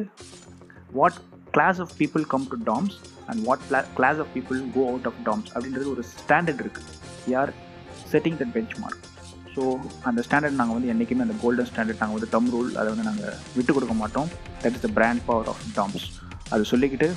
what 0.99 1.19
class 1.55 1.79
of 1.85 1.93
people 2.01 2.25
come 2.33 2.47
to 2.53 2.57
DoMS 2.71 2.97
and 3.27 3.41
what 3.47 3.65
class 3.99 4.19
of 4.25 4.33
people 4.35 4.59
go 4.75 4.83
out 4.91 5.07
of 5.11 5.21
DoMS 5.29 5.51
அப்படின்றது 5.55 5.87
ஒரு 5.95 6.03
ஸ்டாண்டர்ட் 6.15 6.63
இருக்குது 6.65 6.89
யார் 7.35 7.53
setting 8.13 8.39
that 8.41 8.55
bench 8.57 8.75
mark 8.83 9.07
so 9.55 9.63
அந்த 10.09 10.21
ஸ்டாண்டர்ட் 10.27 10.59
நாங்கள் 10.61 10.77
வந்து 10.77 10.91
என்றைக்குமே 10.93 11.25
அந்த 11.27 11.37
கோல்டன் 11.43 11.69
ஸ்டாண்டர்ட் 11.71 12.03
நாங்கள் 12.03 12.17
வந்து 12.19 12.33
தம் 12.35 12.51
ரூல் 12.55 12.71
அதை 12.81 12.89
வந்து 12.93 13.07
நாங்கள் 13.09 13.33
விட்டு 13.57 13.73
கொடுக்க 13.77 13.95
மாட்டோம். 14.03 14.29
That 14.63 14.77
is 14.79 14.85
the 14.87 14.91
brand 14.99 15.25
power 15.29 15.49
of 15.53 15.65
DoMS 15.79 16.05
அது 16.55 16.65
சொல்லிக்கிட்டு 16.73 17.09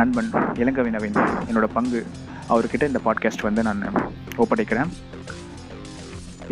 நண்பன் 0.00 0.30
இளங்கவி 0.62 0.90
நவீன் 0.96 1.20
என்னோட 1.48 1.68
பங்கு 1.76 2.00
அவர்கிட்ட 2.52 2.86
இந்த 2.90 3.00
பாட்காஸ்ட் 3.06 3.46
வந்து 3.48 3.62
நான் 3.68 3.82
ஒப்படைக்கிறேன். 4.42 4.90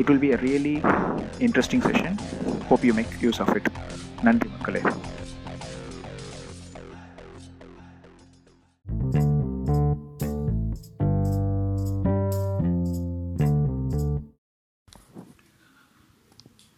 It 0.00 0.08
will 0.11 0.23
be 0.25 0.31
a 0.37 0.38
really 0.46 0.76
interesting 1.46 1.85
session 1.88 2.17
hope 2.70 2.85
you 2.88 2.94
make 3.00 3.12
use 3.25 3.41
of 3.43 3.52
it 3.58 3.69
நன்றி 4.26 4.49
மக்களே. 4.55 4.82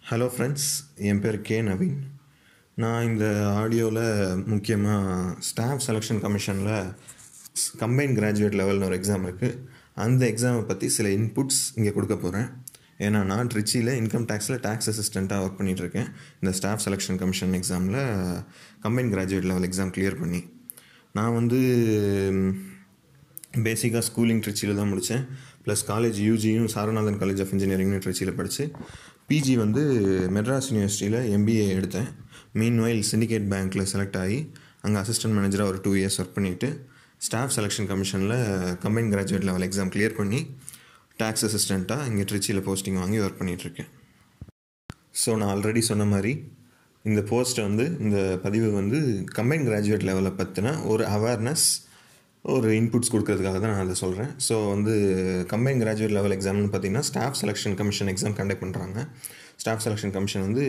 ஹலோ 0.02 0.26
ஃப்ரெண்ட்ஸ் 0.34 0.66
என் 1.10 1.20
பேர் 1.20 1.38
கே 1.40 1.56
நவீன். 1.62 1.96
நான் 2.74 3.06
இந்த 3.06 3.26
ஆடியோவில் 3.60 4.04
முக்கியமாக 4.46 5.34
ஸ்டாஃப் 5.48 5.82
செலெக்ஷன் 5.86 6.20
கமிஷனில் 6.24 6.74
கம்பைன் 7.82 8.14
கிராஜுவேட் 8.18 8.58
லெவல்னு 8.60 8.86
ஒரு 8.88 8.98
எக்ஸாம் 9.00 9.24
இருக்குது 9.26 9.58
அந்த 10.04 10.22
எக்ஸாமை 10.32 10.62
பற்றி 10.70 10.88
சில 10.96 11.08
இன்புட்ஸ் 11.08 11.60
இங்கே 11.74 11.92
கொடுக்க 11.92 12.16
போகிறேன் 12.16 12.48
ஏன்னா 12.98 13.20
நான் 13.30 13.50
ட்ரிச்சியில் 13.52 13.90
இன்கம் 14.00 14.26
டேக்ஸில் 14.30 14.60
டேக்ஸ் 14.66 14.88
அசிஸ்டண்ட்டாக 14.92 15.44
ஒர்க் 15.44 15.58
பண்ணிகிட்ருக்கேன் 15.58 16.08
இந்த 16.40 16.52
ஸ்டாஃப் 16.58 16.82
செலெக்ஷன் 16.84 17.18
கமிஷன் 17.22 17.52
எக்ஸாமில் 17.58 18.00
combine 18.84 19.10
graduate 19.14 19.48
level 19.50 19.66
exam 19.68 19.92
clear 19.96 20.18
பண்ணி. 20.20 20.40
நான் 21.18 21.34
வந்து 21.34 21.58
பேசிக்காக 23.66 24.02
ஸ்கூலிங் 24.08 24.40
ட்ரிச்சியில் 24.44 24.78
தான் 24.80 24.90
முடித்தேன் 24.92 25.22
ப்ளஸ் 25.66 25.84
காலேஜ் 25.90 26.18
யூஜியும் 26.28 26.68
சாரநாதன் 26.74 27.20
காலேஜ் 27.20 27.40
ஆஃப் 27.44 27.52
இன்ஜினியரிங்னு 27.54 28.00
ட்ரிச்சியில் 28.04 28.36
படித்து 28.38 28.64
பிஜி 29.30 29.54
வந்து 29.62 29.82
மெட்ராஸ் 30.36 30.68
யூனிவர்சிட்டியில் 30.70 31.20
எம்பிஏ 31.36 31.64
எடுத்தேன். 31.78 32.10
மீன் 32.60 32.78
வயல் 32.82 33.02
சிண்டிகேட் 33.10 33.48
பேங்க்கில் 33.52 33.88
செலக்ட் 33.92 34.18
ஆகி 34.24 34.38
அங்கே 34.86 34.98
அசிஸ்டன்ட் 35.00 35.36
மேனேஜராக 35.36 35.70
ஒரு 35.72 35.80
டூ 35.86 35.92
இயர்ஸ் 36.00 36.18
ஒர்க் 36.22 36.36
பண்ணிவிட்டு 36.36 36.68
staff 37.26 37.54
selection 37.56 37.88
கமிஷனில் 37.90 38.36
combine 38.84 39.10
graduate 39.14 39.46
level 39.48 39.66
exam 39.68 39.90
clear 39.94 40.14
பண்ணி 40.20 40.40
டேக்ஸ் 41.18 41.46
அசிஸ்டண்ட்டாக 41.46 42.08
இங்கே 42.08 42.24
ட்ரிச்சியில் 42.24 42.64
போஸ்டிங் 42.66 42.98
வாங்கி 42.98 43.18
ஒர்க் 43.20 43.40
பண்ணிகிட்ருக்கேன் 43.40 43.90
ஸோ 45.14 45.30
நான் 45.36 45.50
ஆல்ரெடி 45.52 45.82
சொன்ன 45.82 46.04
மாதிரி 46.04 46.32
இந்த 47.04 47.20
போஸ்ட்டை 47.30 47.62
வந்து 47.62 47.84
இந்த 48.00 48.18
பதிவு 48.42 48.68
வந்து 48.72 48.98
கம்பைன் 49.34 49.66
கிராஜுவேட் 49.68 50.06
லெவலை 50.08 50.32
பற்றின 50.32 50.72
ஒரு 50.84 51.04
அவேர்னஸ் 51.08 51.66
ஒரு 52.44 52.68
இன்புட்ஸ் 52.76 53.12
கொடுக்கறதுக்காக 53.12 53.58
தான் 53.58 53.72
நான் 53.72 53.84
அதை 53.84 53.94
சொல்கிறேன் 53.94 54.30
ஸோ 54.48 54.54
வந்து 54.68 54.92
கம்பைன் 55.48 55.80
கிராஜுவேட் 55.82 56.14
லெவல் 56.14 56.34
எக்ஸாம்னு 56.36 56.70
பார்த்தீங்கன்னா 56.72 57.06
staff 57.08 57.38
selection 57.40 57.74
commission 57.74 58.10
exam 58.12 58.36
conduct 58.38 58.62
பண்ணுறாங்க 58.62 58.98
ஸ்டாஃப் 59.56 59.82
செலெக்ஷன் 59.84 60.12
கமிஷன் 60.12 60.42
வந்து 60.42 60.64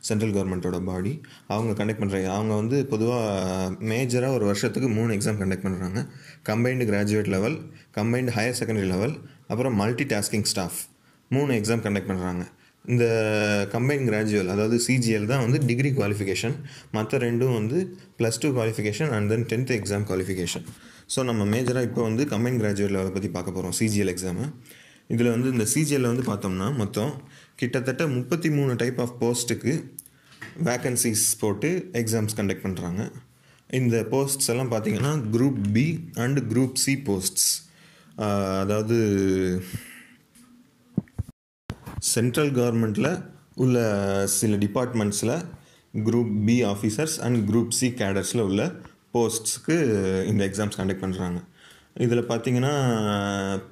சென்ட்ரல் 0.00 0.34
கவர்மெண்ட்டோட 0.34 0.78
பாடி 0.84 1.12
அவங்க 1.46 1.72
கண்டக்ட் 1.72 2.02
பண்ணுறாங்க 2.02 2.28
அவங்க 2.28 2.54
வந்து 2.54 2.78
பொதுவாக 2.86 3.70
மேஜராக 3.84 4.36
ஒரு 4.36 4.46
வருஷத்துக்கு 4.46 4.88
மூணு 4.88 5.10
எக்ஸாம் 5.14 5.40
கண்டக்ட் 5.40 5.66
பண்ணுறாங்க 5.66 6.00
combined 6.44 6.84
graduate 6.84 7.30
level 7.34 7.56
combined 7.96 8.32
higher 8.32 8.58
secondary 8.58 8.88
level 8.88 9.14
அப்புறம் 9.48 9.74
மல்டி 9.76 10.04
டாஸ்கிங் 10.10 10.48
ஸ்டாஃப் 10.50 10.78
மூணு 11.30 11.50
எக்ஸாம் 11.54 11.82
கண்டக்ட் 11.82 12.10
பண்ணுறாங்க 12.10 12.44
இந்த 12.84 13.04
கம்பைன் 13.72 14.06
கிராஜுவல் 14.08 14.50
அதாவது 14.50 14.76
சிஜிஎல் 14.86 15.26
தான் 15.26 15.42
வந்து 15.44 15.58
டிகிரி 15.66 15.90
குவாலிஃபிகேஷன் 15.94 16.56
மற்ற 16.92 17.18
ரெண்டும் 17.18 17.54
வந்து 17.54 17.78
plus 18.18 18.40
two 18.42 18.48
qualification 18.50 19.12
and 19.16 19.30
then 19.32 19.46
tenth 19.50 19.72
exam 19.76 20.04
qualification 20.06 20.66
so 21.14 21.22
நம்ம 21.24 21.42
மேஜராக 21.46 21.88
இப்போ 21.88 22.02
வந்து 22.02 22.24
கம்பைன் 22.26 22.58
கிராஜுவேட் 22.60 22.94
லெவலை 22.96 23.12
பற்றி 23.12 23.30
பார்க்க 23.30 23.56
போகிறோம் 23.56 23.74
சிஜிஎல் 23.78 24.12
எக்ஸாமு 24.14 24.46
இதில் 25.10 25.30
வந்து 25.30 25.48
இந்த 25.52 25.66
சிஜிஎல்ல 25.72 26.10
வந்து 26.12 26.26
பார்த்தோம்னா 26.28 26.68
மொத்தம் 26.74 27.12
கிட்டத்தட்ட 27.56 28.04
முப்பத்தி 28.14 28.50
மூணு 28.50 28.72
டைப் 28.76 29.00
ஆஃப் 29.00 29.16
போஸ்ட்டுக்கு 29.20 29.72
வேக்கன்சிஸ் 30.64 31.26
போட்டு 31.40 31.70
எக்ஸாம்ஸ் 31.94 32.36
கண்டக்ட் 32.36 32.64
பண்ணுறாங்க 32.66 33.02
இந்த 33.70 33.96
போஸ்ட்ஸ் 34.10 34.50
எல்லாம் 34.50 34.72
பார்த்தீங்கன்னா 34.72 35.12
group 35.30 35.60
B 35.72 35.84
and 36.16 36.40
group 36.50 36.76
C 36.76 36.92
posts 37.06 37.48
அதாவது 38.62 38.96
சென்ட்ரல் 42.12 42.52
கவர்மெண்ட்டில் 42.52 43.10
உள்ள 43.56 43.78
சில 44.34 44.56
டிபார்ட்மெண்ட்ஸில் 44.56 45.34
group 45.94 46.32
B 46.46 46.56
officers 46.64 47.16
and 47.20 47.38
group 47.50 47.72
C 47.72 47.88
கேடர்ஸில் 47.98 48.46
உள்ள 48.46 48.62
போஸ்ட்ஸ்க்கு 49.12 49.76
இந்த 50.26 50.42
எக்ஸாம்ஸ் 50.44 50.78
கண்டக்ட் 50.78 51.04
பண்ணுறாங்க 51.04 51.40
இதில் 51.98 52.28
பார்த்தீங்கன்னா 52.30 52.72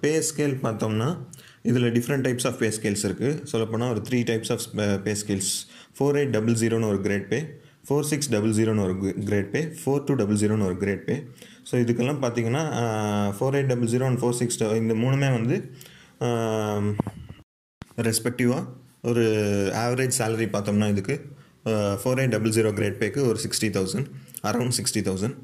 பே 0.01 0.13
ஸ்கேல் 0.29 0.57
பார்த்தோம்னா 0.63 1.09
இதில் 1.63 1.93
different 1.93 2.25
types 2.27 2.47
of 2.47 2.59
pay 2.59 2.69
scales 2.71 3.05
இருக்குது 3.09 3.39
சொல்லப்போனால் 3.45 3.91
ஒரு 3.91 4.01
three 4.09 4.19
types 4.23 4.53
of 4.53 4.65
pay 5.05 5.13
scales 5.15 5.53
four 5.97 6.17
eight 6.17 6.33
double 6.33 6.57
ஜீரோன்னு 6.63 6.89
ஒரு 6.89 7.01
grade 7.01 7.29
pay 7.29 7.41
four 7.85 8.07
six 8.09 8.31
double 8.31 8.55
ஜீரோன்னு 8.55 8.83
ஒரு 8.83 8.95
grade 9.27 9.51
pay 9.51 9.61
four 9.81 10.05
two 10.05 10.15
double 10.15 10.39
ஜீரோன்னு 10.39 10.67
ஒரு 10.67 10.77
கிரேட் 10.77 11.05
பே 11.05 11.15
ஸோ 11.71 11.75
இதுக்கெல்லாம் 11.81 12.21
பார்த்தீங்கன்னா 12.23 12.63
four 13.37 13.57
eight 13.57 13.71
double 13.71 13.91
zero 13.91 14.05
and 14.07 14.21
four 14.21 14.39
six 14.39 14.59
இந்த 14.77 14.95
மூணுமே 14.95 15.31
வந்து 15.33 15.57
ரெஸ்பெக்டிவாக 18.03 18.63
ஒரு 19.05 19.25
ஆவரேஜ் 19.77 20.19
சேலரி 20.19 20.47
பார்த்தோம்னா 20.47 20.89
இதுக்கு 20.89 21.15
four 22.03 22.21
eight 22.21 22.35
double 22.37 22.55
zero 22.55 22.71
grade 22.73 23.01
bag 23.01 23.21
ஒரு 23.27 23.39
sixty 23.39 23.69
thousand 23.71 24.09
around 24.43 24.77
sixty 24.77 25.03
thousand 25.03 25.37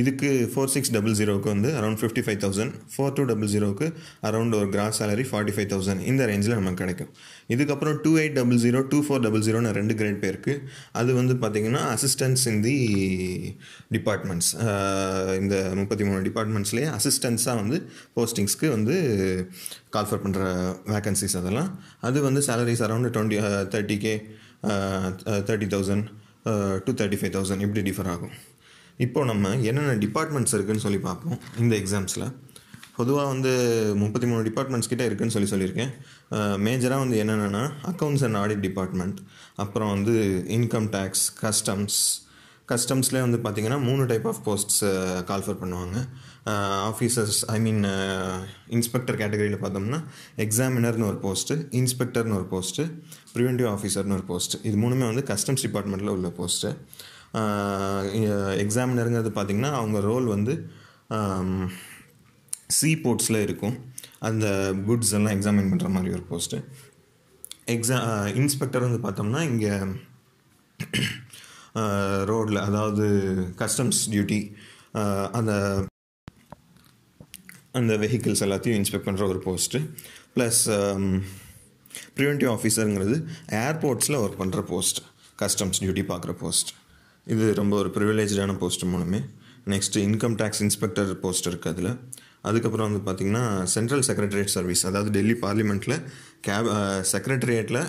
இதுக்கு 0.00 0.28
ஃபோர் 0.52 0.70
சிக்ஸ் 0.74 0.90
டபுள் 0.94 1.14
ஜீரோவுக்கு 1.18 1.48
வந்து 1.54 1.68
around 1.78 2.00
fifty 2.00 2.22
five 2.26 2.38
thousand 2.44 2.72
four 2.94 3.14
two 3.16 3.22
double 3.30 3.50
ஜீரோவுக்கு 3.54 3.86
அரௌண்ட் 4.28 4.54
ஒரு 4.58 4.68
gross 4.74 4.98
salary 5.00 5.24
forty 5.30 5.54
five 5.56 5.68
thousand 5.72 6.02
இந்த 6.10 6.22
ரேஞ்சில் 6.30 6.56
நமக்கு 6.60 6.80
கிடைக்கும். 6.82 7.10
இதுக்கப்புறம் 7.54 7.96
two 8.04 8.12
eight 8.22 8.36
double 8.38 8.60
zero 8.64 8.80
two 8.92 8.98
four 9.06 9.22
double 9.26 9.44
ஜீரோன்னு 9.46 9.72
ரெண்டு 9.78 9.96
கிரேட் 10.00 10.20
பே 10.24 10.28
இருக்குது 10.34 10.62
அது 11.00 11.10
வந்து 11.20 11.36
பார்த்திங்கன்னா 11.44 11.82
அசிஸ்டன்ஸ் 11.96 12.44
இன் 12.52 12.60
தி 12.66 12.76
டிபார்ட்மெண்ட்ஸ் 13.96 14.50
இந்த 15.42 15.54
முப்பத்தி 15.80 16.06
மூணு 16.08 16.20
டிபார்ட்மெண்ட்ஸ்லேயே 16.28 16.88
அசிஸ்டன்ஸாக 16.98 17.56
வந்து 17.62 17.78
போஸ்டிங்ஸ்க்கு 18.18 18.70
வந்து 18.76 18.96
கால்ஃபர் 19.96 20.22
பண்ணுற 20.24 20.42
வேக்கன்சிஸ் 20.94 21.38
அதெல்லாம். 21.40 21.70
அது 22.08 22.18
வந்து 22.28 22.42
salaries 22.48 22.84
around 22.88 23.10
twenty 23.16 23.38
thirty 23.74 23.98
K 24.04 24.14
thirty 25.48 25.70
thousand 25.76 26.06
to 26.84 26.92
thirty 27.00 27.20
five 27.22 27.34
thousand 27.38 27.64
இப்படி 27.66 27.82
டிஃபர் 27.90 28.10
ஆகும். 28.14 28.34
இப்போது 29.04 29.28
நம்ம 29.30 29.54
என்னென்ன 29.68 29.94
டிபார்ட்மெண்ட்ஸ் 30.06 30.54
இருக்குதுன்னு 30.56 30.84
சொல்லி 30.84 31.00
பார்ப்போம். 31.08 31.38
இந்த 31.62 31.72
எக்ஸாம்ஸில் 31.76 32.26
பொதுவாக 32.98 33.28
வந்து 33.32 33.50
முப்பத்தி 34.02 34.26
மூணு 34.26 34.42
டிபார்ட்மெண்ட்ஸ் 34.48 34.90
கிட்டே 34.92 35.06
இருக்குதுன்னு 35.08 35.34
சொல்லி 35.34 35.50
சொல்லியிருக்கேன். 35.52 35.90
மேஜராக 36.66 37.02
வந்து 37.04 37.16
என்னென்னா 37.24 37.64
அக்கௌண்ட்ஸ் 37.90 38.24
அண்ட் 38.26 38.38
ஆடிட் 38.42 38.62
டிபார்ட்மெண்ட் 38.66 39.18
அப்புறம் 39.64 39.90
வந்து 39.96 40.14
இன்கம் 40.58 40.88
டேக்ஸ் 40.96 41.26
கஸ்டம்ஸ் 41.42 41.98
கஸ்டம்ஸ்லேயே 42.70 43.24
வந்து 43.24 43.38
பார்த்திங்கன்னா 43.44 43.78
மூணு 43.88 44.04
type 44.06 44.26
of 44.30 44.40
posts 44.46 44.80
call for 45.30 45.58
பண்ணுவாங்க. 45.60 45.96
ஆஃபீஸர்ஸ் 46.90 47.38
ஐ 47.54 47.58
மீன் 47.60 47.82
இன்ஸ்பெக்டர் 48.76 49.18
கேட்டகரியில் 49.20 49.62
பார்த்தோம்னா 49.64 50.00
எக்ஸாமினர்னு 50.44 51.06
ஒரு 51.10 51.18
போஸ்ட்டு 51.26 51.56
இன்ஸ்பெக்டர்னு 51.80 52.38
ஒரு 52.40 52.46
போஸ்ட்டு 52.54 52.84
ப்ரிவென்டிவ் 53.34 53.68
ஆஃபீஸர்னு 53.74 54.16
ஒரு 54.18 54.26
போஸ்ட்டு 54.32 54.60
இது 54.62 54.76
மூணுமே 54.84 55.06
வந்து 55.10 55.24
கஸ்டம்ஸ் 55.32 55.64
டிபார்ட்மெண்ட்டில் 55.66 56.14
உள்ள 56.16 56.30
போஸ்ட்டு 56.40 56.70
எக்ஸாமினருங்கிறது 58.64 59.30
பார்த்திங்கன்னா 59.34 59.72
அவங்க 59.72 60.00
ரோல் 60.00 60.24
வந்து 60.24 60.70
சி 62.68 62.94
போர்ட்ஸில் 62.94 63.42
இருக்கும். 63.42 63.94
அந்த 64.18 64.74
குட்ஸ் 64.86 65.12
எல்லாம் 65.12 65.40
எக்ஸாமின் 65.40 65.70
பண்ணுற 65.72 65.88
மாதிரி 65.88 66.12
ஒரு 66.12 66.24
போஸ்ட்டு 66.30 66.64
எக்ஸா 67.66 68.26
இன்ஸ்பெக்டர் 68.34 68.86
வந்து 68.90 69.08
பார்த்தோம்னா 69.08 69.40
இங்கே 69.42 69.72
ரோடில் 72.24 72.56
அதாவது 72.56 73.06
கஸ்டம்ஸ் 73.56 74.10
டியூட்டி 74.10 74.54
அந்த 75.32 75.84
அந்த 77.72 77.96
வெஹிக்கிள்ஸ் 77.96 78.44
எல்லாத்தையும் 78.44 78.78
இன்ஸ்பெக்ட் 78.80 79.08
பண்ணுற 79.08 79.28
ஒரு 79.28 79.42
போஸ்ட்டு 79.46 79.90
ப்ளஸ் 80.36 80.62
ப்ரிவென்டிவ் 82.16 82.50
ஆஃபீஸருங்கிறது 82.50 83.26
ஏர்போர்ட்ஸில் 83.48 84.16
ஒர்க் 84.16 84.40
பண்ணுற 84.40 84.60
போஸ்ட் 84.62 85.00
கஸ்டம்ஸ் 85.42 85.82
டியூட்டி 85.82 86.04
பார்க்குற 86.08 86.32
போஸ்ட் 86.32 86.74
இது 87.26 87.54
ரொம்ப 87.54 87.76
ஒரு 87.82 87.90
ப்ரிவிலேஜான 87.96 88.56
போஸ்ட் 88.62 88.84
மூலமே. 88.92 89.20
Next 89.72 90.02
income 90.08 90.36
tax 90.40 90.62
inspector 90.66 91.08
post 91.24 91.48
இருக்குது 91.50 91.72
அதில். 91.74 91.92
அதுக்கப்புறம் 92.48 92.88
வந்து 92.88 93.00
பார்த்திங்கன்னா 93.06 93.44
சென்ட்ரல் 93.74 94.04
செக்ரட்டரியேட் 94.08 94.52
சர்வீஸ் 94.56 94.82
அதாவது 94.88 95.10
டெல்லி 95.10 95.36
பார்லிமெண்ட்டில் 95.44 95.96
கேப் 96.40 96.68
செக்ரட்டரியேட்டில் 97.12 97.80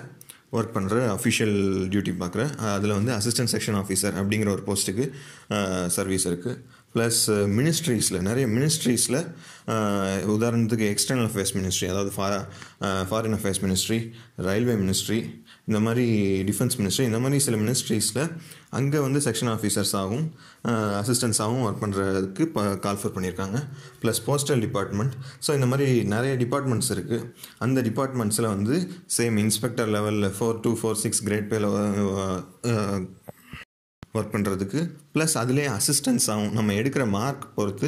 ஒர்க் 0.52 0.74
பண்ணுற 0.76 0.98
அஃபிஷியல் 1.18 1.56
டியூட்டி 1.88 2.14
பார்க்குற 2.22 2.44
அதில் 2.76 2.92
வந்து 2.92 3.12
அசிஸ்டன்ட் 3.12 3.52
செக்ஷன் 3.54 3.78
ஆஃபீஸர் 3.82 4.14
அப்படிங்கிற 4.14 4.50
ஒரு 4.52 4.64
போஸ்ட்டுக்கு 4.64 5.06
சர்வீஸ் 5.88 6.26
இருக்குது 6.28 6.60
ப்ளஸ் 6.96 7.22
மினிஸ்ட்ரீஸில் 7.58 8.20
நிறைய 8.22 8.48
மினிஸ்ட்ரீஸில் 8.48 9.20
உதாரணத்துக்கு 10.36 10.88
எக்ஸ்டர்னல் 10.94 11.28
அஃபேர்ஸ் 11.30 11.54
மினிஸ்ட்ரி 11.58 11.88
அதாவது 11.88 12.12
ஃபா 12.18 12.28
foreign 13.10 13.38
affairs 13.40 13.62
ministry 13.62 14.00
railway 14.36 14.76
ministry 14.76 15.20
இந்த 15.70 15.80
மாதிரி 15.86 16.06
டிஃபென்ஸ் 16.50 16.76
மினிஸ்ட்ரி 16.80 17.06
இந்த 17.10 17.20
மாதிரி 17.24 17.38
சில 17.46 17.56
மினிஸ்ட்ரீஸில் 17.64 18.22
அங்கே 18.78 19.00
வந்து 19.06 19.20
செக்ஷன் 19.26 19.52
ஆஃபீஸர்ஸாகவும் 19.54 20.26
அசிஸ்டன்ஸாகவும் 21.02 21.64
ஒர்க் 21.68 21.82
பண்ணுறதுக்கு 21.84 22.46
இப்போ 22.48 22.64
கால்ஃபர் 22.86 23.14
பண்ணியிருக்காங்க. 23.16 23.60
ப்ளஸ் 24.02 24.22
போஸ்டல் 24.28 24.64
டிபார்ட்மெண்ட் 24.66 25.16
ஸோ 25.46 25.50
இந்த 25.58 25.70
மாதிரி 25.74 25.88
நிறைய 26.16 26.34
டிபார்ட்மெண்ட்ஸ் 26.44 26.92
இருக்குது 26.96 27.28
அந்த 27.68 27.82
டிபார்ட்மெண்ட்ஸில் 27.90 28.50
வந்து 28.56 28.76
சேம் 29.18 29.38
இன்ஸ்பெக்டர் 29.46 29.92
லெவலில் 29.98 30.32
four 30.40 30.60
two 30.66 30.74
four 30.82 31.00
six 31.04 31.24
grade 31.28 31.50
பேல 31.54 31.68
ஒர்க் 34.18 34.34
பண்ணுறதுக்கு 34.34 34.80
ப்ளஸ் 35.16 35.34
அதிலே 35.42 35.66
அசிஸ்டன்ஸாகவும் 35.78 36.54
நம்ம 36.58 36.74
எடுக்கிற 36.82 37.04
மார்க் 37.16 37.48
பொறுத்து 37.58 37.88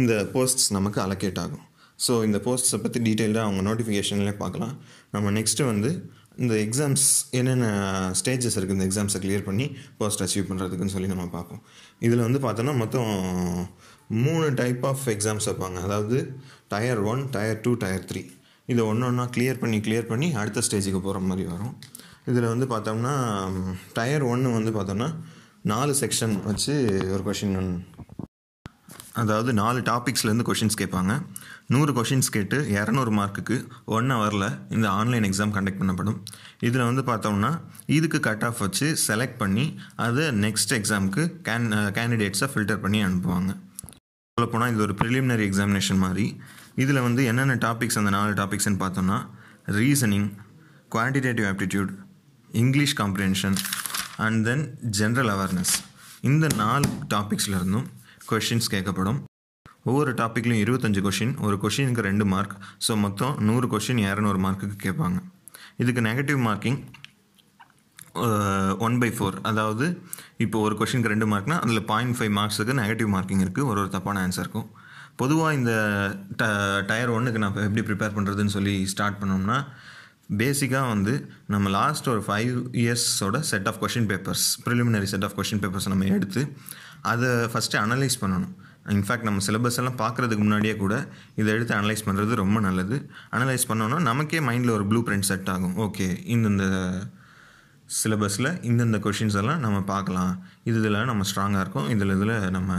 இந்த 0.00 0.14
போஸ்ட்ஸ் 0.34 0.70
நமக்கு 0.76 0.98
அலோகேட் 1.04 1.38
ஆகும். 1.42 1.64
ஸோ 1.98 2.12
இந்த 2.26 2.38
போஸ்ட்ஸை 2.46 2.78
பற்றி 2.82 2.98
டீட்டெயில்டாக 3.06 3.46
அவங்க 3.46 3.62
நோட்டிஃபிகேஷன்லேயே 3.68 4.34
பார்க்கலாம். 4.42 4.74
நம்ம 5.14 5.30
நெக்ஸ்ட்டு 5.38 5.68
வந்து 5.70 5.90
இந்த 6.42 6.54
எக்ஸாம்ஸ் 6.64 7.06
என்னென்ன 7.38 7.66
ஸ்டேஜஸ் 8.20 8.56
இருக்குது 8.58 8.76
இந்த 8.78 8.86
எக்ஸாம்ஸை 8.88 9.20
கிளியர் 9.24 9.46
பண்ணி 9.48 9.66
போஸ்ட் 9.98 10.22
அச்சீவ் 10.24 10.48
பண்ணுறதுக்குன்னு 10.50 10.94
சொல்லி 10.94 11.10
நம்ம 11.12 11.26
பார்ப்போம். 11.36 11.62
இதில் 12.06 12.26
வந்து 12.26 12.40
பார்த்தோன்னா 12.44 12.74
மொத்தம் 12.82 13.10
மூணு 14.26 14.46
டைப் 14.60 14.84
ஆஃப் 14.90 15.04
எக்ஸாம்ஸ் 15.14 15.48
வைப்பாங்க. 15.50 15.80
அதாவது 15.86 16.18
tier 16.74 17.02
one 17.12 17.22
tier 17.36 17.60
two 17.66 17.72
tier 17.84 18.06
three 18.12 18.22
இதை 18.72 18.82
ஒன்று 18.90 19.06
ஒன்றா 19.10 19.26
கிளியர் 19.36 19.60
பண்ணி 19.62 19.78
கிளியர் 19.86 20.10
பண்ணி 20.12 20.26
அடுத்த 20.40 20.62
ஸ்டேஜுக்கு 20.66 21.00
போகிற 21.06 21.20
மாதிரி 21.28 21.44
வரும். 21.52 21.74
இதில் 22.30 22.50
வந்து 22.52 22.66
பார்த்தோம்னா 22.72 23.14
டயர் 23.98 24.24
ஒன்று 24.32 24.56
வந்து 24.58 24.72
பார்த்தோம்னா 24.76 25.08
நாலு 25.72 25.92
செக்ஷன் 26.02 26.34
வச்சு 26.48 26.74
ஒரு 27.14 27.22
கொஷின் 27.28 27.56
அதாவது 29.22 29.50
நாலு 29.62 29.78
டாபிக்ஸ்லேருந்து 29.88 30.46
கொஷின்ஸ் 30.48 30.80
கேட்பாங்க. 30.82 31.12
நூறு 31.72 31.92
கொஷின்ஸ் 31.96 32.30
கேட்டு 32.34 32.56
இரநூறு 32.76 33.10
மார்க்குக்கு 33.18 33.56
ஒன் 33.96 34.08
ஹவரில் 34.12 34.46
இந்த 34.76 34.86
ஆன்லைன் 35.00 35.26
எக்ஸாம் 35.28 35.52
கண்டக்ட் 35.56 35.80
பண்ணப்படும். 35.80 36.16
இதில் 36.68 36.86
வந்து 36.88 37.02
பார்த்தோம்னா 37.10 37.50
இதுக்கு 37.96 38.20
கட் 38.20 38.44
ஆஃப் 38.48 38.60
வச்சு 38.64 38.86
செலக்ட் 39.06 39.38
பண்ணி 39.42 39.66
அதை 40.06 40.24
நெக்ஸ்ட் 40.44 40.74
எக்ஸாமுக்கு 40.78 41.24
கேன் 41.48 41.68
கேண்டிடேட்ஸை 41.98 42.48
ஃபில்டர் 42.54 42.82
பண்ணி 42.84 43.04
அனுப்புவாங்க. 43.04 43.52
சொல்லப்போனால் 44.34 44.72
இது 44.74 44.84
ஒரு 44.86 44.96
ப்ரிலிமினரி 45.02 45.46
எக்ஸாமினேஷன் 45.50 46.02
மாதிரி. 46.06 46.26
இதில் 46.84 47.04
வந்து 47.06 47.24
என்னென்ன 47.30 47.58
டாபிக்ஸ் 47.66 48.00
அந்த 48.02 48.12
நாலு 48.18 48.34
டாபிக்ஸ்னு 48.42 48.82
பார்த்தோம்னா 48.84 49.20
reasoning 49.78 50.28
quantitative 50.96 51.48
aptitude 51.52 51.94
English 52.64 52.98
comprehension 53.00 53.58
and 54.26 54.44
then 54.50 54.66
general 55.00 55.32
awareness 55.36 55.74
இந்த 56.30 56.46
நாலு 56.64 56.88
டாபிக்ஸ்லேருந்தும் 57.14 57.88
கொஷின்ஸ் 58.30 58.72
கேட்கப்படும். 58.76 59.20
ஒவ்வொரு 59.88 60.10
டாப்பிக்லையும் 60.20 60.62
இருபத்தஞ்சு 60.64 61.00
கொஷின் 61.06 61.34
ஒரு 61.46 61.56
கொஷினுக்கு 61.62 62.02
ரெண்டு 62.08 62.24
மார்க் 62.32 62.54
ஸோ 62.86 62.92
மொத்தம் 63.04 63.34
நூறு 63.48 63.66
கொஷின் 63.74 64.00
இரநூறு 64.06 64.38
மார்க்குக்கு 64.44 64.76
கேட்பாங்க. 64.86 65.18
இதுக்கு 65.82 66.02
negative 66.08 66.40
marking 66.48 66.78
one 68.86 68.96
by 69.02 69.08
four 69.16 69.36
அதாவது 69.50 69.86
இப்போ 70.44 70.58
ஒரு 70.66 70.74
கொஷினுக்கு 70.80 71.12
ரெண்டு 71.12 71.26
மார்க்னா 71.32 71.56
அதில் 71.64 71.82
பாயிண்ட் 71.90 72.16
ஃபைவ் 72.18 72.32
மார்க்ஸுக்கு 72.38 72.74
நெகட்டிவ் 72.82 73.10
மார்க்கிங் 73.14 73.42
இருக்குது 73.44 73.68
ஒரு 73.70 73.80
ஒரு 73.82 73.90
தப்பான 73.96 74.22
ஆன்சர் 74.26 74.44
இருக்கும் 74.44 74.68
பொதுவாக 75.22 75.56
இந்த 75.58 75.72
ட 76.40 76.44
டயர் 76.90 77.12
ஒன்றுக்கு 77.16 77.42
நான் 77.42 77.56
எப்படி 77.68 77.84
ப்ரிப்பேர் 77.88 78.16
பண்ணுறதுன்னு 78.16 78.54
சொல்லி 78.56 78.74
ஸ்டார்ட் 78.92 79.20
பண்ணோம்னா 79.22 79.58
பேசிக்காக 80.40 80.88
வந்து 80.94 81.12
நம்ம 81.54 81.70
லாஸ்ட் 81.78 82.08
ஒரு 82.14 82.22
five 82.26 82.52
இயர்ஸோட 82.82 83.38
set 83.50 83.68
of 83.70 83.80
question 83.84 84.08
papers 84.10 84.44
preliminary 84.66 85.08
set 85.12 85.26
of 85.28 85.36
question 85.38 85.62
papers 85.64 85.88
நம்ம 85.92 86.10
எடுத்து 86.16 86.42
அதை 87.12 87.30
ஃபஸ்ட்டு 87.52 87.80
அனலைஸ் 87.84 88.20
பண்ணணும். 88.22 88.54
இன்ஃபேக்ட் 88.96 89.26
நம்ம 89.28 89.42
சிலபஸ் 89.46 89.78
எல்லாம் 89.80 89.98
பார்க்குறதுக்கு 90.02 90.44
முன்னாடியே 90.46 90.74
கூட 90.82 90.94
இதை 91.40 91.48
எடுத்து 91.56 91.74
அனலைஸ் 91.78 92.06
பண்ணுறது 92.08 92.40
ரொம்ப 92.42 92.58
நல்லது. 92.66 92.96
அனலைஸ் 93.36 93.68
பண்ணோன்னா 93.70 93.98
நமக்கே 94.10 94.40
மைண்டில் 94.48 94.76
ஒரு 94.76 94.86
ப்ளூ 94.90 95.02
பிரிண்ட் 95.08 95.28
செட் 95.30 95.50
ஆகும். 95.54 95.74
ஓகே 95.86 96.08
இந்தந்த 96.34 96.64
சிலபஸில் 98.00 98.50
இந்தந்த 98.70 98.98
கொஷின்ஸ் 99.04 99.36
எல்லாம் 99.40 99.62
நம்ம 99.66 99.78
பார்க்கலாம். 99.92 100.32
இது 100.68 100.76
இதில் 100.80 100.98
நம்ம 101.10 101.22
ஸ்ட்ராங்காக 101.30 101.62
இருக்கும். 101.64 101.88
இதில் 101.94 102.14
இதில் 102.16 102.34
நம்ம 102.56 102.74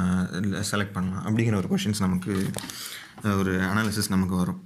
செலக்ட் 0.72 0.96
பண்ணலாம். 0.98 1.24
அப்படிங்கிற 1.28 1.58
ஒரு 1.62 1.70
கொஷின்ஸ் 1.74 2.04
நமக்கு 2.06 2.34
ஒரு 3.42 3.54
அனாலிசிஸ் 3.72 4.14
நமக்கு 4.16 4.36
வரும். 4.42 4.62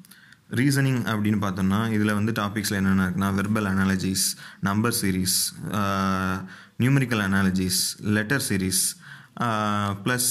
ரீசனிங் 0.60 1.00
அப்படின்னு 1.12 1.40
பார்த்தோம்னா 1.46 1.80
இதில் 1.96 2.18
வந்து 2.18 2.32
டாபிக்ஸில் 2.40 2.78
என்னென்ன 2.80 3.06
இருக்குன்னா 3.06 3.30
verbal 3.38 3.70
analogies 3.72 4.26
number 4.68 4.96
series 5.00 5.38
numerical 6.84 7.24
analogies 7.30 7.82
letter 8.18 8.44
series 8.50 8.84
Uh, 9.44 9.90
plus 10.04 10.28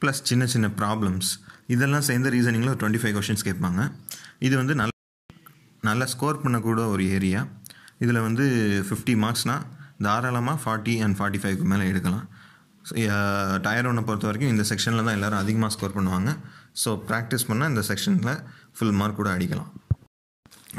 plus 0.00 0.18
um, 0.20 0.24
um, 0.24 0.26
சின்ன 0.30 0.46
சின்ன 0.54 0.66
ப்ராப்ளம்ஸ் 0.80 1.28
இதெல்லாம் 1.74 2.04
சேர்ந்த 2.08 2.30
ரீசனிங்கில் 2.34 2.72
ஒரு 2.72 2.80
டுவெண்ட்டி 2.82 3.00
ஃபைவ் 3.02 3.14
கொஷின்ஸ் 3.18 3.44
கேட்பாங்க. 3.46 3.80
இது 4.46 4.54
வந்து 4.60 4.74
நல்ல 4.80 4.92
நல்லா 5.88 6.06
ஸ்கோர் 6.14 6.42
பண்ணக்கூட 6.42 6.82
ஒரு 6.94 7.04
ஏரியா 7.16 7.40
இதில் 8.04 8.20
வந்து 8.26 8.44
ஃபிஃப்டி 8.88 9.14
மார்க்ஸ்னால் 9.22 9.64
தாராளமாக 10.06 10.58
ஃபார்ட்டி 10.64 10.96
அண்ட் 11.06 11.18
ஃபார்ட்டி 11.20 11.40
ஃபைவ்க்கு 11.44 11.68
மேலே 11.72 11.86
எடுக்கலாம். 11.92 12.26
டயர் 13.66 13.88
ஒன்றை 13.92 14.04
பொறுத்த 14.10 14.28
வரைக்கும் 14.30 14.52
இந்த 14.54 14.66
செக்ஷனில் 14.72 15.06
தான் 15.06 15.16
எல்லோரும் 15.18 15.42
அதிகமாக 15.44 15.74
ஸ்கோர் 15.76 15.96
பண்ணுவாங்க. 15.96 16.32
ஸோ 16.82 16.92
ப்ராக்டிஸ் 17.08 17.48
பண்ணால் 17.50 17.72
இந்த 17.74 17.84
செக்ஷனில் 17.90 18.34
ஃபுல் 18.76 18.94
மார்க் 19.00 19.20
கூட 19.22 19.30
அடிக்கலாம். 19.36 19.72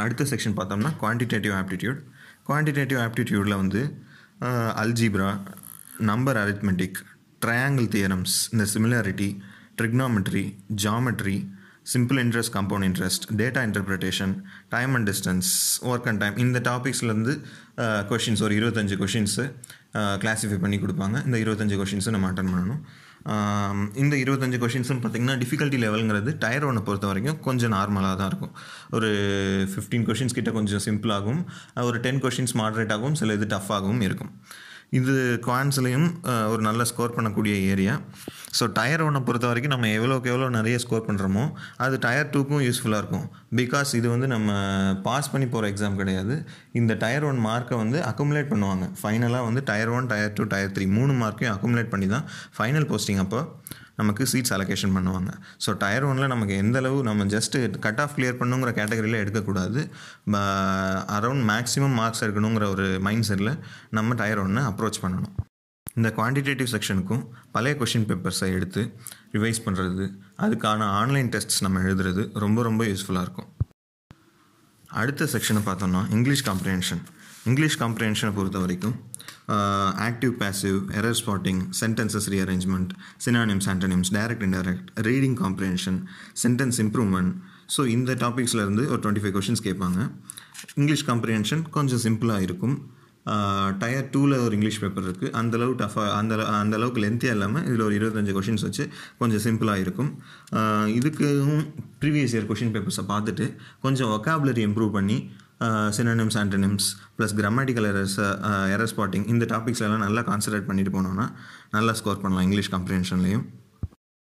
அடுத்த 0.04 0.30
செக்ஷன் 0.34 0.58
பார்த்தோம்னா 0.62 0.94
குவான்டிடேட்டிவ் 1.02 1.56
ஆப்டிடியூட் 1.62 2.00
குவான்டிடேட்டிவ் 2.48 3.00
ஆப்டிடியூடில் 3.06 3.60
வந்து 3.62 3.82
algebra 4.84 5.30
number 6.10 6.38
arithmetic 6.38 7.00
triangle 7.46 7.88
theorems 7.96 8.36
இந்த 8.54 8.66
similarity 8.74 9.30
trigonometry 9.80 10.44
geometry 10.84 11.38
simple 11.94 12.18
interest 12.24 12.54
compound 12.56 12.86
interest 12.88 13.26
data 13.42 13.62
interpretation 13.68 14.34
time 14.76 14.94
and 14.94 15.10
distance 15.10 15.50
work 15.90 16.08
and 16.12 16.22
time 16.24 16.38
இந்த 16.46 16.60
டாபிக்ஸ்லேருந்து 16.70 17.34
கொஷின்ஸ் 18.12 18.44
ஒரு 18.48 18.56
இருபத்தஞ்சு 18.60 18.96
கொஷின்ஸு 19.04 19.46
கிளாஸிஃபை 20.24 20.60
பண்ணி 20.64 20.78
கொடுப்பாங்க. 20.78 21.18
இந்த 21.28 21.38
இருபத்தஞ்சு 21.44 21.78
கொஷின்ஸும் 21.82 22.16
நம்ம 22.16 22.30
அட்டன் 22.32 22.52
பண்ணணும். 22.54 22.82
இந்த 24.02 24.16
இருபத்தஞ்சு 24.24 24.58
கொஷின்ஸும் 24.64 25.02
பார்த்திங்கன்னா 25.04 25.36
டிஃபிகல்ட்டி 25.42 25.80
லெவலுங்கிறது 25.84 26.32
டயர் 26.44 26.66
ஒன்னை 26.68 26.82
பொறுத்த 26.90 27.08
வரைக்கும் 27.08 27.40
கொஞ்சம் 27.48 27.74
நார்மலாக 27.78 28.16
தான் 28.22 28.30
இருக்கும். 28.32 28.54
ஒரு 28.98 29.10
ஃபிஃப்டீன் 29.72 30.06
கொஷின்ஸ் 30.10 30.38
கிட்ட 30.38 30.52
கொஞ்சம் 30.58 30.84
சிம்பிளாகவும் 30.88 31.44
ஒரு 31.90 32.00
டென் 32.06 32.22
கொஷின்ஸ் 32.26 32.56
மாடரேட்டாகவும் 32.62 33.20
சில 33.22 33.34
இது 33.40 33.48
டஃப்பாகவும் 33.56 34.02
இருக்கும். 34.10 34.32
இது 35.00 35.14
குவான்ஸ்லேயும் 35.46 36.10
ஒரு 36.52 36.62
நல்ல 36.68 36.82
ஸ்கோர் 36.92 37.16
பண்ணக்கூடிய 37.16 37.54
ஏரியா 37.72 37.94
ஸோ 38.58 38.66
டயர் 38.78 39.04
ஒன்னை 39.06 39.20
பொறுத்த 39.28 39.46
வரைக்கும் 39.50 39.74
நம்ம 39.74 39.90
எவ்வளோக்கு 39.96 40.30
எவ்வளோ 40.32 40.48
நிறைய 40.58 40.76
ஸ்கோர் 40.84 41.06
பண்ணுறோமோ 41.08 41.44
அது 41.86 41.96
டயர் 42.06 42.30
டூக்கும் 42.36 42.64
யூஸ்ஃபுல்லாக 42.66 43.02
இருக்கும். 43.04 43.26
பிகாஸ் 43.60 43.90
இது 44.00 44.08
வந்து 44.14 44.28
நம்ம 44.34 44.52
பாஸ் 45.08 45.32
பண்ணி 45.34 45.48
போகிற 45.56 45.72
எக்ஸாம் 45.72 46.00
கிடையாது. 46.02 46.36
இந்த 46.82 46.96
டயர் 47.04 47.28
ஒன் 47.30 47.42
மார்க்கை 47.48 47.78
வந்து 47.84 48.00
அக்குமுலேட் 48.12 48.52
பண்ணுவாங்க. 48.54 48.88
ஃபைனலாக 49.02 49.48
வந்து 49.50 49.64
tier 49.72 49.92
one 49.98 50.10
tier 50.14 50.34
two 50.38 50.46
tier 50.54 50.74
three 50.78 50.88
மூணு 51.00 51.16
மார்க்கையும் 51.24 51.54
அக்குமுலேட் 51.56 51.94
பண்ணி 51.96 52.10
தான் 52.16 52.26
ஃபைனல் 52.60 52.88
போஸ்டிங் 52.94 53.22
அப்போ. 53.26 53.42
நமக்கு 54.00 54.24
சீட்ஸ் 54.32 54.54
அலோகேஷன் 54.56 54.96
பண்ணுவாங்க. 54.98 55.32
ஸோ 55.66 55.70
டயர் 55.84 56.06
ஒனில் 56.10 56.32
நமக்கு 56.34 56.56
எந்தளவு 56.64 56.98
நம்ம 57.10 57.26
ஜஸ்ட்டு 57.36 57.64
கட் 57.86 58.02
ஆஃப் 58.04 58.16
கிளியர் 58.18 58.40
பண்ணுங்கிற 58.42 58.72
கேட்டகரியில் 58.80 59.22
எடுக்கக்கூடாது. 59.24 59.82
அரௌண்ட் 61.18 61.46
மேக்ஸிமம் 61.52 61.96
மார்க்ஸ் 62.02 62.24
எடுக்கணுங்கிற 62.28 62.68
ஒரு 62.76 62.88
மைண்ட் 63.08 63.28
செட்டில் 63.30 63.54
நம்ம 64.00 64.16
டயர் 64.22 64.44
ஒன்னை 64.46 64.64
அப்ரோச் 64.72 65.02
பண்ணணும். 65.04 65.36
இந்த 65.98 66.10
குவான்டிடேட்டிவ் 66.18 66.70
செக்ஷனுக்கும் 66.76 67.24
பழைய 67.54 67.76
கொஷின் 67.82 68.08
பேப்பர்ஸை 68.10 68.50
எடுத்து 68.58 68.82
ரிவைஸ் 69.36 69.62
பண்ணுறது 69.68 70.06
அதுக்கான 70.46 70.90
ஆன்லைன் 71.02 71.32
டெஸ்ட்ஸ் 71.36 71.62
நம்ம 71.66 71.82
எழுதுறது 71.88 72.24
ரொம்ப 72.44 72.62
ரொம்ப 72.70 72.84
யூஸ்ஃபுல்லாக 72.92 73.26
இருக்கும். 73.28 73.50
அடுத்த 75.02 75.24
செக்ஷனை 75.36 75.62
பார்த்தோம்னா 75.70 76.02
இங்கிலீஷ் 76.18 76.44
காம்ப்ரிஹென்ஷன் 76.50 77.02
இங்கிலீஷ் 77.50 77.78
காம்ப்ரிஹென்ஷனை 77.82 78.32
பொறுத்த 78.38 78.58
வரைக்கும் 78.64 78.96
active 80.08 80.34
passive 80.44 80.78
error 81.00 81.18
spotting 81.20 81.62
sentences 81.82 82.28
rearrangement 82.34 82.92
synonyms 83.26 83.68
antonyms 83.74 84.12
direct 84.18 84.46
indirect 84.48 84.90
reading 85.10 85.38
comprehension 85.44 86.00
sentence 86.44 86.80
improvement 86.86 87.34
so 87.76 87.84
இந்த 87.96 88.12
டாபிக்ஸ்லேருந்து 88.26 88.84
ஒரு 88.92 89.00
டுவெண்ட்டி 89.04 89.24
ஃபைவ் 89.24 89.36
கொஷின்ஸ் 89.38 89.64
கேட்பாங்க. 89.64 90.00
இங்கிலீஷ் 90.76 91.08
காம்ப்ரிஹென்ஷன் 91.10 91.64
கொஞ்சம் 91.78 92.04
சிம்பிளாக 92.06 92.48
இருக்கும். 92.50 92.78
Uh, 93.26 93.70
டயர் 93.80 94.06
டூவில் 94.12 94.36
ஒரு 94.44 94.54
இங்கிலீஷ் 94.58 94.80
பேப்பர் 94.82 95.06
இருக்குது 95.08 95.32
அந்தளவு 95.32 95.74
டஃபாக 95.74 96.12
அந்த 96.20 96.34
அந்த 96.60 96.76
அளவுக்கு 96.78 97.02
லென்த்தியாக 97.04 97.36
இல்லாமல் 97.38 97.66
இதில் 97.68 97.84
ஒரு 97.88 97.96
இருபத்தஞ்சு 97.98 98.34
கொஷின்ஸ் 98.38 98.64
வச்சு 98.68 98.84
கொஞ்சம் 99.18 99.42
சிம்பிளாக 99.46 99.84
இருக்கும். 99.86 100.12
Uh, 100.54 100.86
இதுக்கும் 100.98 101.66
ப்ரீவியஸ் 102.02 102.34
இயர் 102.36 102.48
கொஷின் 102.52 102.72
பேப்பர்ஸை 102.76 103.04
பார்த்துட்டு 103.12 103.48
கொஞ்சம் 103.82 104.12
ஒக்காபுலரி 104.18 104.64
இம்ப்ரூவ் 104.70 104.92
பண்ணி 104.92 105.18
synonyms 105.98 106.38
antonyms 106.42 106.88
plus 107.18 107.34
grammatical 107.40 107.88
errors 107.92 108.18
error 108.74 108.92
spotting 108.94 109.26
இந்த 109.34 109.46
டாபிக்ஸ்லாம் 109.54 110.06
நல்லா 110.06 110.22
கான்சன்ட்ரேட் 110.30 110.68
பண்ணிட்டு 110.70 110.92
போனோம்னா 110.98 111.26
நல்லா 111.76 111.94
ஸ்கோர் 112.00 112.22
பண்ணலாம் 112.24 112.46
இங்கிலீஷ் 112.48 112.72
காம்ப்ரிஹென்ஷன்லேயும் 112.76 113.46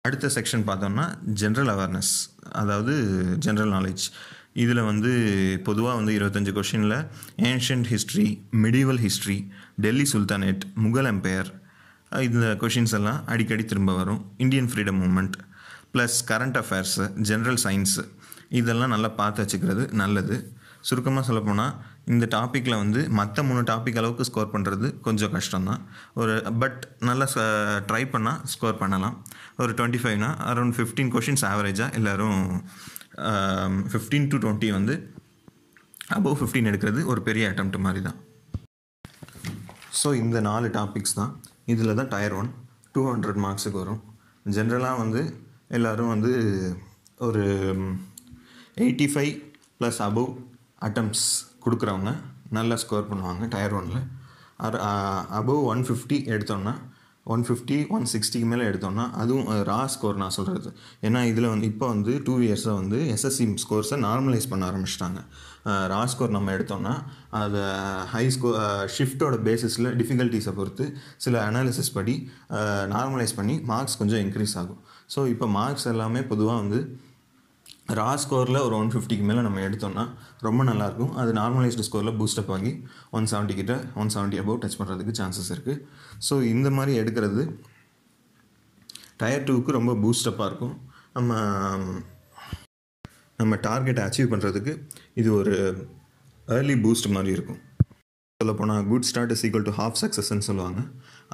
அடுத்த 0.06 0.32
செக்ஷன் 0.38 0.66
பார்த்தோம்னா 0.70 1.06
ஜென்ரல் 1.42 1.72
அவேர்னஸ் 1.74 2.12
அதாவது 2.62 2.94
ஜென்ரல் 3.46 3.74
நாலேஜ் 3.78 4.06
இதில் 4.64 4.88
வந்து 4.90 5.12
பொதுவாக 5.68 5.96
வந்து 6.00 6.14
இருபத்தஞ்சு 6.18 6.52
கொஷினில் 6.58 6.96
ancient 7.50 7.90
history 7.94 8.28
medieval 8.64 9.02
history 9.06 9.38
Delhi 9.86 10.06
sultanate 10.14 10.64
Mughal 10.86 11.10
empire 11.14 11.50
இந்த 12.28 12.48
கொஷின்ஸ் 12.62 12.96
எல்லாம் 12.98 13.20
அடிக்கடி 13.34 13.64
திரும்ப 13.72 13.94
வரும். 13.98 14.22
Indian 14.44 14.70
freedom 14.72 15.00
movement 15.04 15.36
plus 15.94 16.18
current 16.30 16.58
affairs 16.62 17.06
general 17.30 17.60
science 17.66 18.04
இதெல்லாம் 18.60 18.94
நல்லா 18.96 19.10
பார்த்து 19.20 19.42
வச்சுக்கிறது 19.44 19.84
நல்லது. 20.02 20.38
சுருக்கமாக 20.88 21.24
சொல்லப்போனால் 21.28 21.74
இந்த 22.14 22.26
டாப்பிக்கில் 22.36 22.80
வந்து 22.82 23.00
மற்ற 23.20 23.44
மூணு 23.48 23.62
டாபிக் 23.70 24.00
அளவுக்கு 24.02 24.28
ஸ்கோர் 24.30 24.52
பண்ணுறது 24.54 24.88
கொஞ்சம் 25.08 25.34
கஷ்டம்தான். 25.38 25.82
ஒரு 26.22 26.34
பட் 26.62 26.82
நல்லா 27.10 27.26
ட்ரை 27.90 28.04
பண்ணால் 28.14 28.40
ஸ்கோர் 28.54 28.80
பண்ணலாம். 28.82 29.16
ஒரு 29.64 29.72
டுவெண்ட்டி 29.80 30.02
ஃபைவ்னா 30.04 30.30
அரௌண்ட் 30.52 30.76
ஃபிஃப்டீன் 30.78 31.12
கொஷின்ஸ் 31.16 31.46
ஆவரேஜாக 31.52 31.98
எல்லோரும் 32.00 32.42
ஃபிஃப்டீன் 33.94 34.30
டு 34.32 34.40
டுவெண்ட்டி 34.46 34.70
வந்து 34.78 34.96
அபவ் 36.18 36.38
ஃபிஃப்டீன் 36.40 36.70
எடுக்கிறது 36.72 37.00
ஒரு 37.12 37.22
பெரிய 37.28 37.46
அட்டம்ப்ட் 37.52 37.84
மாதிரி 37.86 38.02
தான் 38.08 38.18
ஸோ 40.02 40.08
இந்த 40.24 40.38
நாலு 40.48 40.68
டாபிக்ஸ் 40.76 41.18
தான். 41.20 41.32
இதில் 41.74 41.98
தான் 42.00 42.12
டயர் 42.12 42.36
ஒன் 42.40 42.50
டூ 42.96 43.02
ஹண்ட்ரட் 43.12 43.40
மார்க்ஸுக்கு 43.46 43.80
வரும். 43.84 44.02
ஜென்ரலாக 44.56 45.02
வந்து 45.04 45.22
எல்லோரும் 45.78 46.12
வந்து 46.14 46.32
ஒரு 47.28 47.44
eighty 48.84 49.08
five 49.14 49.34
plus 49.80 50.00
above 50.08 50.30
attempts 50.82 51.28
கொடுக்குறவங்க 51.66 52.12
நல்லா 52.58 52.76
ஸ்கோர் 52.84 53.10
பண்ணுவாங்க 53.10 53.46
டயர் 53.56 53.76
ஒனில் 53.80 54.04
அர் 54.68 54.78
அபவ் 55.40 55.64
ஒன் 55.72 55.82
ஃபிஃப்டி 55.88 56.20
எடுத்தோன்னா 56.34 56.74
ஒன் 57.34 57.44
ஃபிஃப்டி 57.48 57.78
ஒன் 57.96 58.06
சிக்ஸ்டிக்கு 58.12 58.48
மேலே 58.52 58.66
எடுத்தோம்னா 58.70 59.06
அதுவும் 59.22 59.48
ரா 59.70 59.80
ஸ்கோர் 59.94 60.20
நான் 60.22 60.36
சொல்கிறது 60.36 60.70
ஏன்னா 61.08 61.22
இதில் 61.32 61.48
வந்து 61.54 61.68
இப்போ 61.72 61.86
வந்து 61.94 62.14
டூ 62.28 62.34
இயர்ஸாக 62.46 62.76
வந்து 62.82 63.00
எஸ்எஸ்சி 63.16 63.46
ஸ்கோர்ஸை 63.64 63.98
நார்மலைஸ் 64.06 64.48
பண்ண 64.52 64.64
ஆரம்பிச்சிட்டாங்க. 64.70 65.22
ரா 65.94 66.00
ஸ்கோர் 66.12 66.36
நம்ம 66.36 66.54
எடுத்தோம்னா 66.58 66.94
அதை 67.42 67.64
ஹை 68.14 68.24
ஸ்கோ 68.36 68.52
ஷிஃப்ட்டோட 68.98 69.38
பேசிஸில் 69.48 69.90
டிஃபிகல்ட்டிஸை 70.02 70.54
பொறுத்து 70.60 70.86
சில 71.26 71.42
அனாலிசிஸ் 71.50 71.92
படி 71.98 72.16
நார்மலைஸ் 72.96 73.36
பண்ணி 73.40 73.58
மார்க்ஸ் 73.72 74.00
கொஞ்சம் 74.04 74.24
இன்க்ரீஸ் 74.26 74.56
ஆகும். 74.62 74.80
ஸோ 75.16 75.20
இப்போ 75.34 75.50
மார்க்ஸ் 75.60 75.88
எல்லாமே 75.94 76.24
பொதுவாக 76.32 76.62
வந்து 76.64 76.80
ரா 77.96 78.08
ஸ்கோரில் 78.22 78.60
ஒரு 78.66 78.76
ஒன் 78.78 78.90
ஃபிஃப்டிக்கு 78.94 79.26
மேலே 79.28 79.42
நம்ம 79.46 79.60
எடுத்தோம்னா 79.66 80.04
ரொம்ப 80.46 80.62
நல்லாயிருக்கும். 80.70 81.12
அது 81.22 81.32
நார்மலைஸ்டு 81.38 81.86
ஸ்கோரில் 81.88 82.18
பூஸ்டப் 82.20 82.50
வாங்கி 82.54 82.72
ஒன் 83.18 83.28
செவன்ட்டி 83.32 83.56
கிட்ட 83.60 83.76
ஒன் 84.02 84.12
செவன்ட்டி 84.16 84.40
அபவ் 84.42 84.58
டச் 84.64 84.78
பண்ணுறதுக்கு 84.80 85.14
சான்சஸ் 85.20 85.52
இருக்குது 85.56 85.84
ஸோ 86.28 86.34
இந்த 86.54 86.70
மாதிரி 86.78 86.94
எடுக்கிறது 87.02 87.44
டயர் 89.22 89.46
டூக்கு 89.50 89.78
ரொம்ப 89.78 89.94
பூஸ்டப்பாக 90.04 90.50
இருக்கும். 90.50 90.76
நம்ம 91.18 91.40
நம்ம 93.40 93.56
டார்கெட்டை 93.68 94.04
அச்சீவ் 94.08 94.32
பண்ணுறதுக்கு 94.34 94.74
இது 95.22 95.30
ஒரு 95.40 95.56
ஏர்லி 96.58 96.76
பூஸ்ட் 96.84 97.10
மாதிரி 97.16 97.32
இருக்கும். 97.38 97.62
சொல்லப்போனால் 98.40 98.84
good 98.92 99.08
start 99.12 99.34
is 99.36 99.46
equal 99.48 99.68
to 99.70 99.76
half 99.80 100.00
சக்ஸஸ்ன்னு 100.02 100.48
சொல்லுவாங்க. 100.50 100.82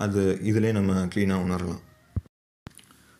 அது 0.06 0.22
இதிலே 0.52 0.72
நம்ம 0.78 0.94
க்ளீனாக 1.16 1.46
உணரலாம். 1.48 1.82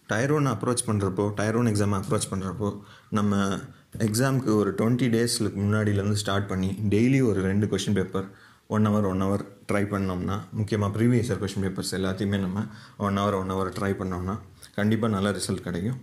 டயர் 0.08 0.32
அப்ரோச் 0.32 0.86
பண்ணுறப்போ 0.88 1.34
டயர் 1.34 1.56
ஒன் 1.56 1.66
எக்ஸாமை 1.66 2.00
அப்ரோச் 2.00 2.32
பண்ணுறப்போ 2.32 2.80
நம்ம 3.10 3.60
எக்ஸாமுக்கு 3.98 4.56
ஒரு 4.56 4.74
டுவெண்ட்டி 4.78 5.08
டேஸில் 5.08 5.54
முன்னாடியிலேருந்து 5.54 6.14
ஸ்டார்ட் 6.14 6.48
பண்ணி 6.48 6.76
டெய்லி 6.90 7.22
ஒரு 7.22 7.42
ரெண்டு 7.42 7.68
question 7.68 7.94
paper 7.94 8.28
one 8.68 8.88
hour 8.88 9.08
one 9.08 9.22
hour 9.22 9.44
try 9.72 9.84
பண்ணோம்னா 9.84 10.40
முக்கியமாக 10.52 11.00
ப்ரீவியஸ் 11.00 11.30
இயர் 11.30 11.42
கொஷின் 11.42 11.64
பேப்பர்ஸ் 11.64 11.94
எல்லாத்தையுமே 11.94 12.40
நம்ம 12.40 12.66
one 12.98 13.18
hour 13.18 13.38
one 13.40 13.52
hour 13.52 13.72
try 13.80 13.92
பண்ணோம்னா 13.92 14.40
கண்டிப்பாக 14.76 15.14
நல்ல 15.14 15.32
ரிசல்ட் 15.32 15.62
கிடைக்கும். 15.62 16.02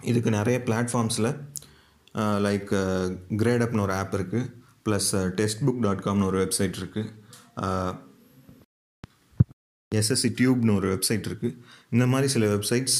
இதுக்கு 0.00 0.30
நிறைய 0.30 0.58
பிளாட்ஃபார்ம்ஸில் 0.66 1.36
லைக் 2.16 2.70
கிரேடப்னு 3.36 3.80
ஒரு 3.80 3.92
ஆப் 3.92 4.14
இருக்குது 4.14 4.52
ப்ளஸ் 4.88 5.30
டெஸ்ட் 5.34 5.64
புக் 5.64 5.80
டாட் 5.80 6.02
காம்னு 6.02 6.24
ஒரு 6.24 6.44
வெப்சைட் 6.44 6.78
இருக்குது 6.80 7.12
எஸ்எஸ்சி 9.98 10.28
டியூப்னு 10.38 10.74
ஒரு 10.78 10.88
வெப்சைட் 10.92 11.24
இருக்குது 11.28 11.56
இந்த 11.94 12.04
மாதிரி 12.10 12.28
சில 12.34 12.46
வெப்சைட்ஸ் 12.54 12.98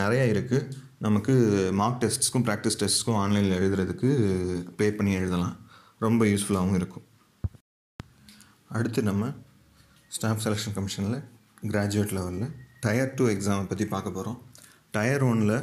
நிறையா 0.00 0.24
இருக்குது 0.32 0.70
நமக்கு 1.06 1.34
மார்க் 1.80 2.00
டெஸ்ட்ஸ்க்கும் 2.02 2.44
ப்ராக்டிஸ் 2.48 2.78
டெஸ்ட்ஸ்க்கும் 2.80 3.18
ஆன்லைனில் 3.20 3.56
எழுதுறதுக்கு 3.58 4.08
பே 4.78 4.86
பண்ணி 4.98 5.12
எழுதலாம். 5.20 5.54
ரொம்ப 6.04 6.24
யூஸ்ஃபுல்லாகவும் 6.32 6.78
இருக்கும். 6.80 7.06
அடுத்து 8.76 9.00
நம்ம 9.10 9.30
ஸ்டாஃப் 10.16 10.42
செலெக்ஷன் 10.44 10.76
கமிஷனில் 10.78 11.18
கிராஜுவேட் 11.72 12.14
லெவலில் 12.18 12.50
டயர் 12.84 13.14
டூ 13.18 13.24
எக்ஸாமை 13.34 13.64
பற்றி 13.70 13.86
பார்க்க 13.94 14.16
போகிறோம் 14.16 14.38
டயர் 14.96 15.24
ஒனில் 15.30 15.56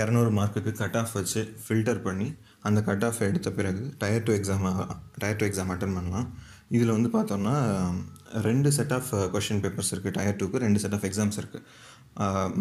இரநூறு 0.00 0.30
மார்க்குக்கு 0.38 0.72
கட் 0.80 0.98
ஆஃப் 1.00 1.14
வச்சு 1.18 1.40
ஃபில்டர் 1.64 2.00
பண்ணி 2.06 2.28
அந்த 2.68 2.78
கட் 2.88 3.04
ஆஃப் 3.08 3.20
எடுத்த 3.30 3.48
பிறகு 3.58 3.84
tier 4.02 4.26
two 4.26 4.32
exam 4.38 4.66
tier 5.22 5.40
two 5.40 5.46
exam 5.50 5.72
attend 5.74 5.96
பண்ணலாம். 5.98 6.28
இதில் 6.70 6.94
வந்து 6.96 7.10
பார்த்தோம்னா 7.16 7.56
ரெண்டு 8.46 8.68
செட் 8.76 8.94
ஆஃப் 8.96 9.10
கொஷின் 9.34 9.60
பேப்பர்ஸ் 9.64 9.92
இருக்குது 9.94 10.16
டயர் 10.16 10.38
டூக்கு 10.40 10.62
ரெண்டு 10.64 10.80
செட் 10.82 10.96
ஆஃப் 10.96 11.06
எக்ஸாம்ஸ் 11.08 11.38
இருக்குது 11.40 11.64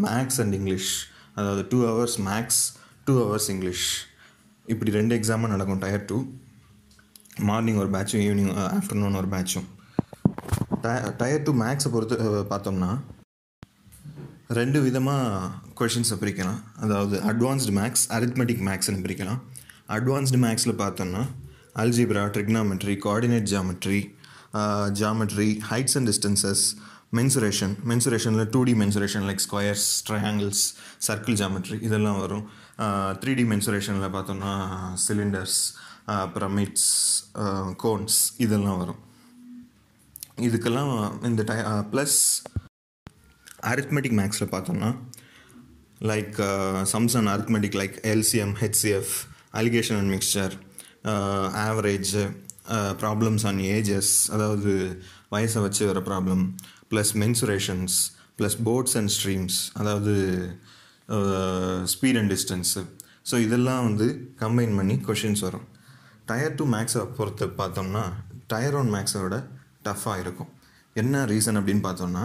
மேக்ஸ் 0.06 0.40
அண்ட் 0.44 0.56
இங்கிலீஷ் 0.60 0.92
அதாவது 1.36 1.64
two 1.72 1.80
hours 1.88 2.18
maths 2.30 2.62
two 3.08 3.16
hours 3.22 3.50
English 3.54 3.88
இப்படி 4.66 4.92
ரெண்டு 4.92 5.16
எக்ஸாமும் 5.18 5.54
நடக்கும் 5.56 5.82
டயர் 5.84 6.06
டூ 6.06 6.20
மார்னிங் 7.50 7.82
ஒரு 7.84 7.92
பேட்சும் 7.96 8.24
ஈவினிங் 8.28 8.54
ஆஃப்டர்நூன் 8.78 9.20
ஒரு 9.22 9.30
பேட்சும் 9.36 9.68
டயர் 11.20 11.46
டூ 11.46 11.54
மேக்ஸை 11.62 11.90
பொறுத்து 11.94 12.16
uh, 12.26 12.44
பார்த்தோம்னா 12.52 12.92
ரெண்டு 14.58 14.80
விதமாக 14.86 15.50
கொஷின்ஸை 15.80 16.18
பிரிக்கலாம். 16.22 16.60
அதாவது 16.84 17.16
அட்வான்ஸ்டு 17.32 17.74
மேக்ஸ் 17.80 18.06
அரித்மெட்டிக் 18.18 18.62
மேக்ஸ்னு 18.68 19.02
பிரிக்கலாம். 19.06 19.40
அட்வான்ஸ்டு 19.96 20.40
மேக்ஸில் 20.46 20.80
பார்த்தோம்னா 20.84 21.24
algebra 21.84 22.24
trigonometry 22.36 22.96
coordinate 23.06 23.48
geometry 23.54 24.00
geometry 25.02 25.50
heights 25.72 25.96
and 25.98 26.10
distances 26.10 26.64
mensuration 27.18 27.74
மென்சுரேஷனில் 27.90 28.50
two 28.54 28.62
D 28.70 28.74
mensuration 28.84 29.26
like 29.30 29.42
squares 29.48 29.86
triangles 30.08 30.64
circle 31.08 31.38
geometry 31.42 31.78
இதெல்லாம் 31.88 32.20
வரும். 32.24 32.46
த்ரீ 33.22 33.34
டி 33.40 33.46
மென்சுரேஷனில் 33.52 34.14
பார்த்தோம்னா 34.16 34.54
சிலிண்டர்ஸ் 35.06 35.60
பிரமிட்ஸ் 36.36 36.90
கோன்ஸ் 37.84 38.20
இதெல்லாம் 38.46 38.78
வரும். 38.84 39.02
இதுக்கெல்லாம் 40.48 40.92
இந்த 41.30 41.44
டை 41.50 41.58
ப்ளஸ் 41.94 42.18
அரித்மெட்டிக் 43.72 44.18
மேக்ஸில் 44.20 44.52
பார்த்தோம்னா 44.56 44.90
like 46.12 46.36
சம்சன் 46.94 47.20
and 47.22 47.34
arithmetic 47.36 47.78
like 47.82 47.96
LCM 48.14 48.54
HCF 48.64 49.14
alligation 49.62 50.00
and 50.02 50.14
mixture 50.16 50.56
average 51.68 52.14
problems 53.02 53.46
on 53.50 53.60
ages 53.76 54.14
அதாவது 54.36 54.72
வயசை 55.34 55.62
வச்சு 55.66 55.84
வர 55.90 56.00
problem 56.10 56.44
plus 56.92 57.12
மென்சுரேஷன்ஸ் 57.24 57.96
plus 58.40 58.58
boats 58.68 58.96
and 59.00 59.12
streams 59.18 59.58
அதாவது 59.82 60.14
ஸ்பீட் 61.94 62.20
அண்ட் 62.22 62.32
டிஸ்டன்ஸு 62.36 62.82
ஸோ 63.30 63.36
இதெல்லாம் 63.46 63.86
வந்து 63.88 64.08
கம்பைன் 64.42 64.74
பண்ணி 64.80 64.96
கொஷின்ஸ் 65.08 65.44
வரும். 65.48 65.66
டயர் 66.30 66.58
டூ 66.60 66.66
மேக்ஸை 66.74 67.04
பொறுத்து 67.18 67.46
பார்த்தோம்னா 67.62 68.04
டயர் 68.52 68.78
ஒன் 68.82 68.92
மேக்ஸை 68.96 69.22
விட 69.24 69.38
டஃப்பாக 69.88 70.22
இருக்கும். 70.24 70.52
என்ன 71.02 71.24
ரீசன் 71.32 71.60
அப்படின்னு 71.60 71.84
பார்த்தோம்னா 71.88 72.24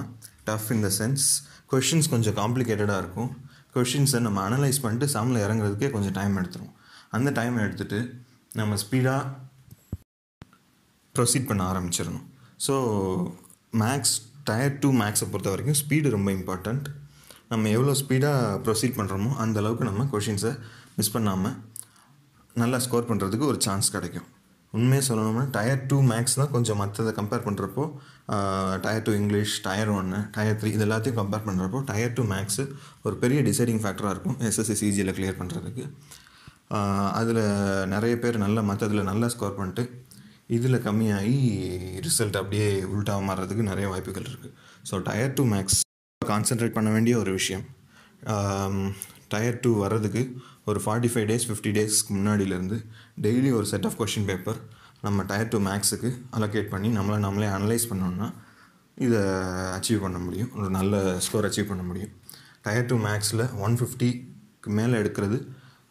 tough 0.49 0.69
in 0.75 0.85
the 0.87 0.91
sense 0.99 1.25
questions 1.73 2.11
கொஞ்சம் 2.13 2.37
காம்ப்ளிகேட்டடாக 2.41 3.03
இருக்கும். 3.03 3.31
கொஷின்ஸை 3.75 4.21
நம்ம 4.27 4.39
அனலைஸ் 4.49 4.83
பண்ணிட்டு 4.85 5.07
சாமில் 5.15 5.43
இறங்குறதுக்கே 5.47 5.91
கொஞ்சம் 5.97 6.17
டைம் 6.19 6.35
எடுத்துரும். 6.41 6.73
அந்த 7.17 7.29
டைம் 7.39 7.57
எடுத்துகிட்டு 7.65 8.01
நம்ம 8.61 8.77
ஸ்பீடாக 8.83 9.23
ப்ரொசீட் 11.15 11.49
பண்ண 11.51 11.63
ஆரம்பிச்சிடணும். 11.71 12.27
ஸோ 12.67 12.75
மேக்ஸ் 13.83 14.15
டயர் 14.49 14.77
டூ 14.83 14.89
மேக்ஸை 15.03 15.27
பொறுத்த 15.33 15.53
வரைக்கும் 15.53 15.79
ஸ்பீடு 15.81 16.15
ரொம்ப 16.17 16.29
இம்பார்ட்டண்ட் 16.39 16.87
நம்ம 17.53 17.71
எவ்வளோ 17.77 17.95
ஸ்பீடாக 18.03 18.59
ப்ரொசீட் 18.67 18.99
பண்ணுறோமோ 18.99 19.31
அந்த 19.45 19.57
அளவுக்கு 19.63 19.89
நம்ம 19.89 20.07
கொஷின்ஸை 20.13 20.53
மிஸ் 20.99 21.15
பண்ணாமல் 21.17 21.57
நல்லா 22.63 22.79
ஸ்கோர் 22.87 23.09
பண்ணுறதுக்கு 23.11 23.51
ஒரு 23.51 23.59
சான்ஸ் 23.67 23.89
கிடைக்கும். 23.97 24.29
உண்மையாக 24.79 25.05
சொல்லணும்னா 25.09 25.45
டயர் 25.57 25.83
டூ 25.91 25.97
மேக்ஸ் 26.11 26.37
தான் 26.41 26.53
கொஞ்சம் 26.55 26.79
மற்றதை 26.83 27.13
கம்பேர் 27.19 27.45
பண்ணுறப்போ 27.47 27.85
டயர் 28.85 29.05
டூ 29.07 29.13
இங்கிலீஷ் 29.21 29.55
டயர் 29.67 29.91
ஒன்று 29.97 30.21
டயர் 30.37 30.59
த்ரீ 30.61 30.71
இது 30.77 30.85
எல்லாத்தையும் 30.87 31.19
கம்பேர் 31.21 31.47
பண்ணுறப்போ 31.49 31.81
டயர் 31.91 32.15
டூ 32.19 32.25
மேக்ஸு 32.35 32.65
ஒரு 33.07 33.17
பெரிய 33.23 33.41
டிசைடிங் 33.49 33.83
ஃபேக்டராக 33.85 34.15
இருக்கும். 34.15 34.37
எஸ்எஸ்சி 34.49 34.77
சிஜியில் 34.83 35.17
கிளியர் 35.19 35.39
பண்ணுறதுக்கு 35.41 35.85
அதில் 37.19 37.43
நிறைய 37.95 38.15
பேர் 38.19 38.37
நல்லா 38.45 38.61
மற்றதில் 38.71 39.09
நல்லா 39.11 39.27
ஸ்கோர் 39.35 39.59
பண்ணிட்டு 39.59 39.85
இதில் 40.57 40.85
கம்மியாகி 40.87 41.39
ரிசல்ட் 42.07 42.39
அப்படியே 42.41 42.69
உள்டாக 42.95 43.27
மாறுறதுக்கு 43.29 43.65
நிறைய 43.71 43.87
வாய்ப்புகள் 43.93 44.29
இருக்குது 44.31 44.55
so 44.91 45.01
tier 45.09 45.35
two 45.39 45.45
maths 45.55 45.81
concentrate 46.21 46.77
பண்ண 46.77 46.91
வேண்டிய 46.91 47.15
ஒரு 47.19 47.33
விஷயம். 47.33 47.65
டயர் 49.33 49.61
டூ 49.65 49.71
வர்றதுக்கு 49.83 50.23
ஒரு 50.71 50.81
ஃபார்ட்டி 50.85 51.11
ஃபைவ் 51.13 51.29
டேஸ் 51.31 51.47
ஃபிஃப்டி 51.49 51.71
டேஸ்க்கு 51.79 52.17
முன்னாடியிலேருந்து 52.19 52.79
டெய்லி 53.25 53.51
ஒரு 53.59 53.67
செட் 53.73 53.87
ஆஃப் 53.89 53.97
கொஷின் 54.01 54.29
பேப்பர் 54.31 54.59
நம்ம 55.07 55.23
டயர் 55.31 55.53
டூ 55.55 55.59
மேக்ஸுக்கு 55.69 56.11
அலோகேட் 56.37 56.69
பண்ணி 56.75 56.89
நம்மளை 56.99 57.19
நம்மளே 57.27 57.49
அனலைஸ் 57.57 57.89
பண்ணோம்னா 57.93 58.29
இதை 59.07 59.21
அச்சீவ் 59.77 60.05
பண்ண 60.05 60.19
முடியும். 60.19 60.51
ஒரு 60.59 60.69
நல்ல 60.71 61.01
ஸ்கோர் 61.27 61.47
அச்சீவ் 61.49 61.71
பண்ண 61.71 61.83
முடியும். 61.83 62.13
டயர் 62.67 62.89
டூ 62.91 62.97
மேக்ஸில் 63.09 63.45
ஒன் 63.67 63.77
ஃபிஃப்டிக்கு 63.81 64.71
மேலே 64.79 64.95
எடுக்கிறது 65.03 65.39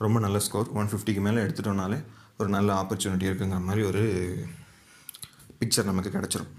ரொம்ப 0.06 0.18
நல்ல 0.26 0.38
ஸ்கோர் 0.48 0.70
ஒன் 0.80 0.90
ஃபிஃப்டிக்கு 0.92 1.22
மேலே 1.28 1.40
எடுத்துட்டோம்னாலே 1.46 2.00
ஒரு 2.40 2.50
நல்ல 2.56 2.70
ஆப்பர்ச்சுனிட்டி 2.82 3.30
இருக்குங்கிற 3.30 3.62
மாதிரி 3.70 3.82
ஒரு 3.92 4.04
பிக்சர் 5.62 5.90
நமக்கு 5.90 6.12
கிடச்சிரும். 6.18 6.52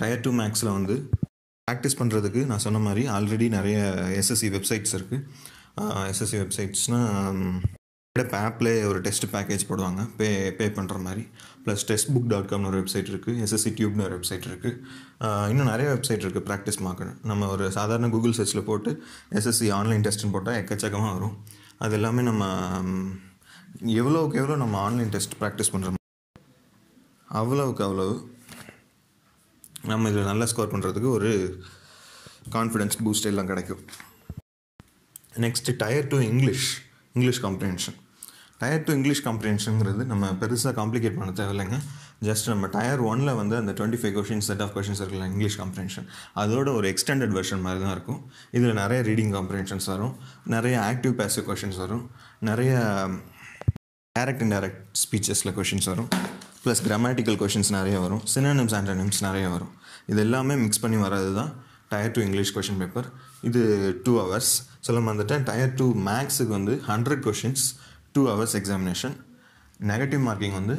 டயர் 0.00 0.24
டூ 0.24 0.30
மேக்ஸில் 0.40 0.76
வந்து 0.78 0.94
ப்ராக்டிஸ் 1.68 1.98
பண்ணுறதுக்கு 2.00 2.40
நான் 2.50 2.64
சொன்ன 2.66 2.78
மாதிரி 2.86 3.02
ஆல்ரெடி 3.16 3.46
நிறைய 3.58 3.78
எஸ்எஸ்சி 4.20 4.48
வெப்சைட்ஸ் 4.56 4.94
இருக்குது 4.98 5.26
எஸ்எஸ்சி 6.12 6.38
வெப்சைட்ஸ்னால் 6.42 7.38
ஆப்லே 8.46 8.72
ஒரு 8.88 8.98
டெஸ்ட் 9.04 9.26
பேக்கேஜ் 9.34 9.62
போடுவாங்க. 9.68 10.00
பே 10.18 10.28
பே 10.58 10.66
பண்ணுற 10.78 10.96
மாதிரி. 11.04 11.22
ப்ளஸ் 11.64 11.84
டெஸ்ட் 11.90 12.10
புக் 12.14 12.28
டாட் 12.32 12.48
காம்னு 12.50 12.68
ஒரு 12.70 12.78
வெப்சைட் 12.80 13.10
இருக்குது 13.12 13.38
எஸ்எஸ்சி 13.44 13.70
டியூப்னு 13.78 14.04
ஒரு 14.08 14.14
வெப்சைட் 14.18 14.46
இருக்குது 14.50 14.74
இன்னும் 15.52 15.70
நிறைய 15.72 15.86
வெப்சைட் 15.94 16.24
இருக்குது 16.24 16.46
ப்ராக்டிஸ் 16.48 16.80
மார்க்குன்னு 16.86 17.14
நம்ம 17.30 17.48
ஒரு 17.54 17.66
சாதாரண 17.78 18.08
கூகுள் 18.14 18.36
சர்ச்சில் 18.38 18.66
போட்டு 18.70 18.92
எஸ்எஸ்சி 19.40 19.68
ஆன்லைன் 19.78 20.04
டெஸ்ட்டுன்னு 20.06 20.34
போட்டால் 20.36 20.58
எக்கச்சக்கமாக 20.62 21.12
வரும். 21.16 21.36
அது 21.84 21.94
எல்லாமே 21.98 22.22
நம்ம 22.28 22.44
எவ்வளோவுக்கு 24.00 24.38
எவ்வளோ 24.40 24.56
நம்ம 24.62 24.76
ஆன்லைன் 24.86 25.12
டெஸ்ட் 25.14 25.36
ப்ராக்டிஸ் 25.40 25.72
பண்ணுறோம் 25.74 25.98
அவ்வளவுக்கு 27.40 27.82
அவ்வளோ 27.86 28.06
நம்ம 29.90 30.10
இதில் 30.10 30.28
நல்லா 30.30 30.46
ஸ்கோர் 30.50 30.72
பண்ணுறதுக்கு 30.72 31.08
ஒரு 31.18 31.30
கான்ஃபிடென்ஸ் 32.56 32.98
பூஸ்ட் 33.04 33.28
எல்லாம் 33.30 33.50
கிடைக்கும். 33.50 33.82
Next 35.44 35.76
tier 35.82 36.10
two 36.12 36.18
English 36.30 36.68
English 37.16 37.42
comprehension 37.46 37.98
tier 38.62 38.84
two 38.86 38.92
English 38.98 39.24
காம்ப்ரிஹென்ஷனுங்கிறது 39.28 40.04
நம்ம 40.12 40.32
பெருசாக 40.42 40.74
காம்ப்ளிகேட் 40.80 41.18
பண்ண 41.18 41.32
தேவையில்லைங்க. 41.40 41.78
ஜஸ்ட் 42.28 42.48
நம்ம 42.52 42.66
டயர் 42.74 43.02
ஒனில் 43.10 43.32
வந்து 43.40 43.54
அந்த 43.60 43.72
twenty 43.78 43.98
five 44.00 44.14
questions 44.18 44.48
set 44.50 44.62
of 44.64 44.72
questions 44.76 45.00
இருக்குல்ல 45.02 45.26
இங்கிலீஷ் 45.32 45.56
காம்ப்ரென்ஷன் 45.60 46.06
அதோட 46.42 46.68
ஒரு 46.78 46.86
எக்ஸ்டெண்டட் 46.92 47.32
வெர்ஷன் 47.36 47.62
மாதிரி 47.66 47.80
தான் 47.84 47.94
இருக்கும். 47.96 48.20
இதில் 48.56 48.78
நிறைய 48.82 49.00
ரீடிங் 49.08 49.32
காம்ப்ரென்ஷன்ஸ் 49.36 49.88
வரும். 49.92 50.14
நிறைய 50.54 50.76
ஆக்டிவ் 50.90 51.14
பேசிவ் 51.20 51.46
கொஷின்ஸ் 51.50 51.80
வரும். 51.84 52.04
நிறைய 52.50 52.74
டேரக்ட் 54.18 54.44
அண்ட் 54.44 54.54
டைரக்ட் 54.56 54.84
ஸ்பீச்சஸில் 55.02 55.54
கொஷின்ஸ் 55.58 55.88
வரும். 55.92 56.10
ப்ளஸ் 56.64 56.82
கிராமட்டிக்கல் 56.86 57.38
கொஷின்ஸ் 57.42 57.72
நிறைய 57.78 57.98
வரும். 58.04 58.22
சினானிம்ஸ் 58.34 58.76
ஆண்டனிம்ஸ் 58.78 59.20
நிறைய 59.28 59.48
வரும். 59.56 59.72
இது 60.12 60.20
எல்லாமே 60.26 60.54
மிக்ஸ் 60.64 60.82
பண்ணி 60.84 60.98
வர்றது 61.06 61.32
தான் 61.40 61.52
tier 61.92 62.14
two 62.16 62.20
English 62.26 62.54
question 62.56 62.80
paper 62.80 63.06
இது 63.48 63.60
டூ 64.06 64.12
ஹவர்ஸ் 64.22 64.52
சொல்ல 64.86 65.00
வந்துட்டேன் 65.10 65.44
டயர் 65.48 65.72
டூ 65.80 65.86
மேக்ஸுக்கு 66.08 66.52
வந்து 66.58 66.74
hundred 66.90 67.22
questions 67.26 67.64
two 68.16 68.22
hours 68.30 68.54
examination 68.60 69.14
negative 69.90 70.22
marking 70.28 70.56
வந்து 70.60 70.76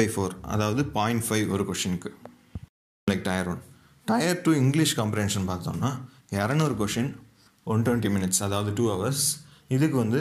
பை 0.00 0.06
ஃபோர் 0.10 0.34
அதாவது 0.48 0.82
பாயிண்ட் 0.94 1.24
ஃபைவ் 1.26 1.48
ஒரு 1.52 1.64
கொஷினுக்கு 1.68 2.10
like 3.08 3.24
tier 3.24 3.48
one 3.48 3.60
tier 4.06 4.38
two 4.42 4.52
English 4.60 4.94
comprehension 4.98 5.48
பார்த்தோம்னா 5.48 5.90
இரநூறு 6.36 6.74
கொஷின் 6.78 7.10
ஒன் 7.66 7.82
டுவெண்ட்டி 7.86 8.10
மினிட்ஸ் 8.10 8.42
அதாவது 8.42 8.70
டூ 8.74 8.84
ஹவர்ஸ் 8.90 9.26
இதுக்கு 9.68 9.96
வந்து 9.96 10.20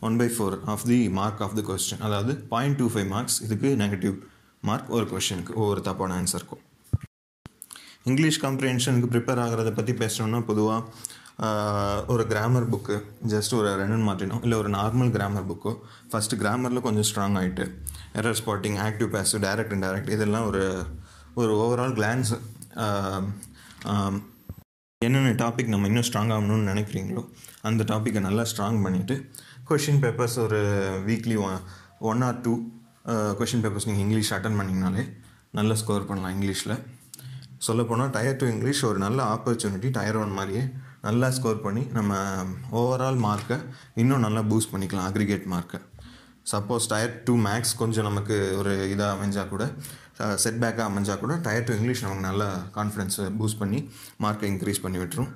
one 0.00 0.16
by 0.16 0.28
four 0.34 0.56
of 0.66 0.84
the 0.86 0.98
mark 1.16 1.42
of 1.42 1.54
the 1.54 1.64
question 1.66 2.02
அதாவது 2.02 2.34
பாயிண்ட் 2.48 2.78
டூ 2.78 2.86
ஃபைவ் 2.92 3.08
மார்க்ஸ் 3.08 3.38
இதுக்கு 3.42 3.70
நெகட்டிவ் 3.76 4.16
மார்க் 4.62 4.90
ஒரு 4.90 5.06
கொஷினுக்கு 5.10 5.52
ஒவ்வொரு 5.54 5.82
தப்பான 5.82 6.16
ஆன்சருக்கும் 6.16 6.64
இங்கிலீஷ் 8.06 8.40
காம்ப்ரிஹென்ஷனுக்கு 8.42 9.08
ப்ரிப்பேர் 9.08 9.42
ஆகிறத 9.42 9.72
பற்றி 9.72 9.94
பேசணும்னா 9.94 10.40
பொதுவாக 10.44 10.82
ஒரு 12.06 12.24
கிராமர் 12.26 12.68
புக்கு 12.68 12.96
ஜஸ்ட் 13.28 13.52
ஒரு 13.54 13.68
ரெண்டு 13.82 14.04
மாற்றினோ 14.06 14.38
இல்லை 14.42 14.56
ஒரு 14.58 14.70
நார்மல் 14.74 15.12
கிராமர் 15.12 15.46
புக்கோ 15.46 15.72
ஃபஸ்ட்டு 16.10 16.38
கிராமரில் 16.38 16.82
கொஞ்சம் 16.82 17.06
ஸ்ட்ராங் 17.08 17.36
ஆகிட்டு 17.36 17.64
error 18.14 18.38
spotting 18.40 18.78
active 18.78 19.08
passive 19.08 19.42
direct 19.42 19.72
and 19.72 19.84
direct 19.84 20.10
இதெல்லாம் 20.10 20.46
ஒரு 20.46 20.62
ஒரு 21.34 21.52
ஓவரால் 21.56 21.94
கிளான்ஸ் 21.98 22.32
என்னென்ன 25.02 25.30
டாபிக் 25.40 25.70
நம்ம 25.70 25.86
இன்னும் 25.86 26.06
ஸ்ட்ராங் 26.08 26.32
ஆகணும்னு 26.32 26.70
நினைக்கிறீங்களோ 26.70 27.22
அந்த 27.62 27.82
டாப்பிக்கை 27.84 28.20
நல்லா 28.20 28.42
ஸ்ட்ராங் 28.42 28.80
பண்ணிவிட்டு 28.84 29.14
கொஷின் 29.64 30.00
பேப்பர்ஸ் 30.00 30.36
ஒரு 30.38 30.58
weekly 31.06 31.36
one 32.02 32.22
or 32.22 32.40
two 32.42 32.54
question 33.38 33.62
papers 33.64 33.86
நீங்கள் 33.86 34.04
இங்கிலீஷ் 34.04 34.32
அட்டன் 34.32 34.58
பண்ணிங்கனாலே 34.60 35.04
நல்ல 35.50 35.74
ஸ்கோர் 35.74 36.08
பண்ணலாம் 36.08 36.34
இங்கிலீஷில் 36.36 36.76
சொல்லப்போனால் 37.58 38.10
டயர் 38.10 38.38
டூ 38.38 38.46
இங்கிலீஷ் 38.46 38.82
ஒரு 38.84 38.98
நல்ல 38.98 39.20
ஆப்பர்ச்சுனிட்டி 39.32 39.88
டயர் 39.90 40.18
ஒன் 40.18 40.36
மாதிரியே 40.38 40.62
நல்லா 41.02 41.28
ஸ்கோர் 41.30 41.64
பண்ணி 41.64 41.82
நம்ம 41.92 42.12
ஓவரால் 42.72 43.20
மார்க்கை 43.24 43.58
இன்னும் 43.94 44.20
நல்லா 44.20 44.42
பூஸ்ட் 44.48 44.72
பண்ணிக்கலாம் 44.72 45.08
அக்ரிகேட் 45.08 45.46
மார்க்கை 45.46 45.78
சப்போஸ் 46.46 46.88
டயர் 46.92 47.14
டூ 47.26 47.34
மேக்ஸ் 47.48 47.74
கொஞ்சம் 47.80 48.06
நமக்கு 48.08 48.36
ஒரு 48.60 48.72
இதாக 48.92 49.10
அமைஞ்சால் 49.16 49.50
கூட 49.52 49.64
செட் 50.44 50.60
பேக்காக 50.62 50.86
அமைஞ்சால் 50.90 51.20
கூட 51.22 51.34
டயர் 51.46 51.66
டூ 51.68 51.74
இங்கிலீஷ் 51.78 52.02
நமக்கு 52.04 52.24
நல்லா 52.28 52.48
கான்ஃபிடென்ஸை 52.78 53.26
பூஸ்ட் 53.38 53.60
பண்ணி 53.62 53.80
மார்க்கை 54.24 54.48
இன்க்ரீஸ் 54.52 54.82
பண்ணி 54.84 54.98
விட்டுரும். 55.02 55.30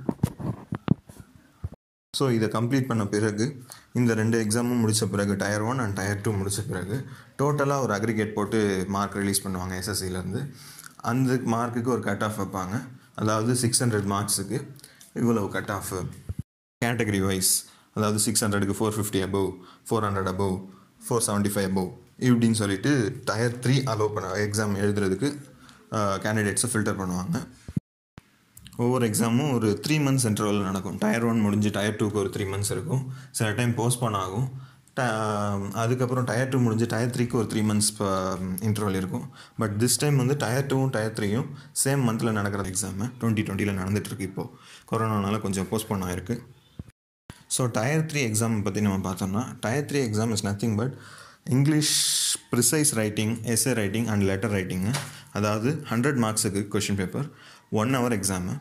ஸோ 2.14 2.25
இதை 2.37 2.49
கம்ப்ளீட் 2.57 2.88
பண்ண 2.90 3.05
பிறகு 3.14 3.47
இந்த 4.01 4.12
ரெண்டு 4.21 4.37
எக்ஸாமும் 4.45 4.83
முடித்த 4.83 5.05
பிறகு 5.14 5.33
tier 5.43 5.64
one 5.71 5.81
and 5.85 5.97
tier 6.01 6.21
two 6.25 6.33
முடித்த 6.40 6.61
பிறகு 6.71 6.97
டோட்டலாக 7.40 7.85
ஒரு 7.87 7.93
அக்ரிகேட் 7.99 8.37
போட்டு 8.37 8.59
மார்க் 8.97 9.17
ரிலீஸ் 9.21 9.43
பண்ணுவாங்க 9.45 9.75
எஸ்எஸ்சிலேருந்து 9.81 10.43
அந்த 11.11 11.38
மார்க்குக்கு 11.55 11.90
ஒரு 11.97 12.03
கட் 12.09 12.25
ஆஃப் 12.27 12.38
வைப்பாங்க. 12.43 12.77
அதாவது 13.23 13.53
சிக்ஸ் 13.62 13.83
ஹண்ட்ரட் 13.85 14.09
மார்க்ஸுக்கு 14.12 14.59
இவ்வளவு 15.23 15.49
கட் 15.57 15.73
ஆஃப் 15.79 15.93
கேட்டகரி 16.83 17.21
வைஸ் 17.29 17.53
அதாவது 17.97 18.19
சிக்ஸ் 18.27 18.43
ஹண்ட்ரடுக்கு 18.45 18.77
four 18.79 18.97
fifty 18.97 19.21
above 19.27 19.51
four 19.88 20.07
hundred 20.07 20.31
above 20.35 20.55
four 21.07 21.25
seventy 21.27 21.53
five 21.55 21.69
above 21.71 21.90
இப்படின்னு 22.27 22.59
சொல்லிட்டு 22.61 22.90
டயர் 23.25 23.59
த்ரீ 23.64 23.77
அலோவ் 23.93 24.14
பண்ண 24.17 24.29
எக்ஸாம் 24.47 24.75
எழுதுறதுக்கு 24.83 25.29
கேண்டிடேட்ஸை 26.25 26.69
ஃபில்டர் 26.73 27.01
பண்ணுவாங்க. 27.01 27.38
ஒவ்வொரு 28.77 29.05
எக்ஸாமும் 29.09 29.51
ஒரு 29.57 29.69
த்ரீ 29.87 29.97
மந்த்ஸ் 30.05 30.27
இன்டர்வல் 30.29 30.67
நடக்கும். 30.69 30.97
டயர் 31.03 31.27
ஒன் 31.31 31.43
முடிஞ்சு 31.47 31.71
டயர் 31.77 31.99
டூக்கு 31.99 32.21
ஒரு 32.23 32.31
த்ரீ 32.37 32.45
மந்த்ஸ் 32.53 32.73
இருக்கும். 32.77 33.03
சில 33.38 33.49
டைம் 33.59 33.75
போஸ்ட்போன் 33.81 34.17
ஆகும். 34.23 34.47
ட 34.99 35.05
அதுக்கப்புறம் 35.83 36.27
டயர் 36.31 36.51
டூ 36.51 36.59
முடிஞ்சு 36.64 36.87
டயர் 36.93 37.12
த்ரீக்கு 37.14 37.37
ஒரு 37.40 37.49
த்ரீ 37.53 37.62
மந்த்ஸ் 37.71 37.90
இன்டர்வல் 38.69 38.99
இருக்கும். 39.01 39.25
பட் 39.61 39.75
திஸ் 39.83 40.01
டைம் 40.03 40.17
வந்து 40.23 40.35
டயர் 40.43 40.69
டூவும் 40.71 40.93
டயர் 40.97 41.17
த்ரீயும் 41.19 41.49
சேம் 41.85 42.03
மந்தில் 42.09 42.37
நடக்கிற 42.38 42.64
எக்ஸாமு 42.73 43.07
டுவெண்ட்டி 43.21 43.45
டுவெண்ட்டியில் 43.47 43.79
நடந்துகிட்ருக்கு 43.81 44.29
இப்போது 44.31 44.51
கொரோனானால 44.90 45.40
கொஞ்சம் 45.47 45.69
போஸ்ட்போன் 45.73 46.05
ஆகிருக்கு 46.09 46.37
ஸோ 47.55 47.64
டயர் 47.79 48.07
த்ரீ 48.11 48.21
எக்ஸாம் 48.29 48.55
பற்றி 48.67 48.81
நம்ம 48.87 49.01
பார்த்தோம்னா 49.09 49.43
tier 49.64 49.88
three 49.90 50.01
exam 50.09 50.33
is 50.37 50.47
nothing 50.49 50.77
but 50.81 50.95
English 51.57 51.95
precis 52.53 52.93
writing 53.01 53.35
essay 53.55 53.73
writing 53.81 54.07
and 54.12 54.25
letter 54.31 54.55
writing 54.59 54.93
அதாவது 55.38 55.71
hundred 55.90 56.21
மார்க்ஸுக்கு 56.25 56.62
question 56.75 56.99
paper 57.01 57.29
one 57.83 57.93
hour 57.99 58.17
exam 58.19 58.55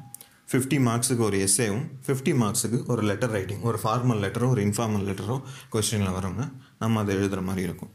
fifty 0.51 0.77
மார்க்ஸுக்கு 0.87 1.23
ஒரு 1.27 1.37
எஸ்ஏவும் 1.45 1.85
ஃபிஃப்டி 2.05 2.33
மார்க்ஸுக்கு 2.41 2.79
ஒரு 2.93 3.01
லெட்டர் 3.09 3.33
ரைட்டிங் 3.37 3.61
ஒரு 3.69 3.77
ஃபார்மல் 3.83 4.21
லெட்டரோ 4.23 4.47
ஒரு 4.53 4.61
இன்ஃபார்மல் 4.67 5.05
லெட்டரோ 5.09 5.37
கொஸ்டினில் 5.73 6.15
வருங்க. 6.17 6.43
நம்ம 6.81 6.99
அதை 7.03 7.11
எழுதுகிற 7.17 7.41
மாதிரி 7.49 7.63
இருக்கும். 7.67 7.91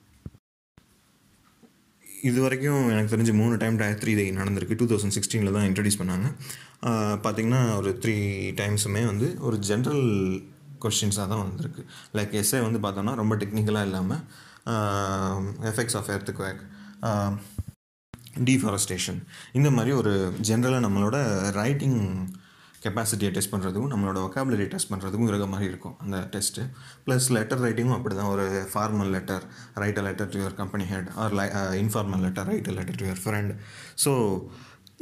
இது 2.28 2.38
வரைக்கும் 2.44 2.82
எனக்கு 2.92 3.12
தெரிஞ்சு 3.14 3.32
மூணு 3.40 3.54
டைம் 3.62 3.76
டயர் 3.82 4.00
த்ரீ 4.02 4.12
நடந்திருக்கு. 4.40 4.78
டூ 4.80 4.86
தௌசண்ட் 4.92 5.16
சிக்ஸ்டீனில் 5.16 5.56
தான் 5.56 5.66
இன்ட்ரடியூஸ் 5.70 6.00
பண்ணாங்க. 6.02 6.28
பார்த்திங்கன்னா 7.24 7.62
ஒரு 7.80 7.92
த்ரீ 8.04 8.16
டைம்ஸுமே 8.60 9.02
வந்து 9.12 9.28
ஒரு 9.48 9.58
ஜென்ரல் 9.70 10.06
கொஷின்ஸாக 10.84 11.26
தான் 11.28 11.42
வந்திருக்கு. 11.44 11.82
லைக் 12.14 12.34
எஸ்ஏ 12.40 12.60
வந்து 12.62 12.80
பார்த்தோம்னா 12.86 13.14
ரொம்ப 13.14 13.36
டெக்னிக்கலாக 13.36 13.88
இல்லாமல் 13.88 14.22
effects 15.72 15.96
of 15.96 16.10
earth 16.16 16.32
quake 16.32 16.62
deforestation 18.48 19.20
இந்த 19.52 19.68
மாதிரி 19.70 19.92
ஒரு 19.92 20.12
ஜென்ரலாக 20.48 20.84
நம்மளோட 20.86 21.16
ரைட்டிங் 21.54 22.00
கெப்பாசிட்டியை 22.82 23.30
டெஸ்ட் 23.32 23.52
பண்ணுறதுக்கும் 23.52 23.92
நம்மளோட 23.92 24.18
ஒக்காபுலரி 24.18 24.66
டெஸ்ட் 24.66 24.90
பண்ணுறதுக்கும் 24.90 25.28
இருக்க 25.28 25.46
மாதிரி 25.46 25.68
இருக்கும் 25.68 25.96
அந்த 25.98 26.16
டெஸ்ட்டு 26.34 26.64
ப்ளஸ் 27.06 27.26
லெட்டர் 27.30 27.62
ரைட்டிங்கும் 27.62 27.96
அப்படி 27.96 28.14
தான் 28.14 28.30
ஒரு 28.30 28.44
formal 28.72 29.10
letter 29.10 29.44
write 29.74 29.98
a 29.98 30.02
letter 30.02 30.28
to 30.28 30.38
your 30.38 30.54
company 30.54 30.84
head 30.84 31.08
or 31.16 31.34
lie 31.34 31.46
informal 31.80 32.22
letter 32.22 32.46
write 32.46 32.68
a 32.68 32.72
letter 32.72 32.98
to 33.00 33.06
your 33.06 33.22
friend 33.24 33.52
so 34.04 34.12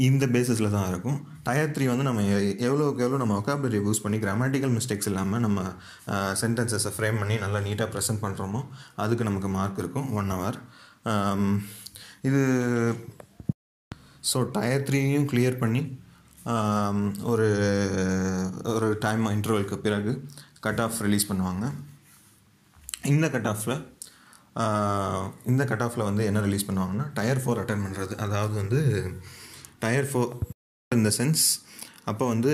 இந்த 0.09 0.25
பேசிஸில் 0.35 0.75
தான் 0.75 0.89
இருக்கும். 0.93 1.19
டயர் 1.47 1.71
த்ரீ 1.75 1.85
வந்து 1.91 2.07
நம்ம 2.09 2.23
எவ்வளோக்கு 2.67 3.03
எவ்வளோ 3.05 3.21
நம்ம 3.23 3.37
ஒக்காபுலரி 3.41 3.79
யூஸ் 3.87 4.03
பண்ணி 4.05 4.19
கிராமட்டிக்கல் 4.25 4.75
மிஸ்டேக்ஸ் 4.77 5.09
இல்லாமல் 5.11 5.45
நம்ம 5.47 5.61
சென்டென்சஸை 6.43 6.93
ஃப்ரேம் 6.97 7.21
பண்ணி 7.23 7.37
நல்லா 7.45 7.61
நீட்டாக 7.67 7.89
ப்ரெசென்ட் 7.95 8.23
பண்ணுறோமோ 8.25 8.61
அதுக்கு 9.05 9.29
நமக்கு 9.29 9.51
மார்க் 9.57 9.81
இருக்கும் 9.83 10.09
ஒன் 10.21 10.33
ஹவர் 10.35 10.59
இது 12.29 12.43
ஸோ 14.33 14.39
டயர் 14.57 14.87
த்ரீயும் 14.89 15.29
கிளியர் 15.33 15.63
பண்ணி 15.63 15.83
ஒரு 17.33 17.49
ஒரு 18.75 18.89
டைம் 19.05 19.25
இன்டர்வலுக்கு 19.37 19.79
பிறகு 19.87 20.13
கட் 20.67 20.83
ஆஃப் 20.85 21.01
ரிலீஸ் 21.07 21.29
பண்ணுவாங்க. 21.31 21.65
இந்த 23.13 23.27
கட் 23.35 23.49
ஆஃபில் 23.53 23.77
இந்த 25.51 25.63
கட் 25.71 25.85
ஆஃபில் 25.87 26.09
வந்து 26.09 26.23
என்ன 26.29 26.43
ரிலீஸ் 26.47 26.69
பண்ணுவாங்கன்னா 26.69 27.07
டயர் 27.19 27.43
ஃபோர் 27.43 27.61
அட்டன் 27.63 27.85
பண்ணுறது 27.87 28.15
அதாவது 28.25 28.55
வந்து 28.63 28.81
டயர் 29.85 30.09
ஃபோர் 30.11 30.33
இந்த 30.91 31.11
சென்ஸ் 31.19 31.45
அப்போ 32.11 32.25
வந்து 32.33 32.53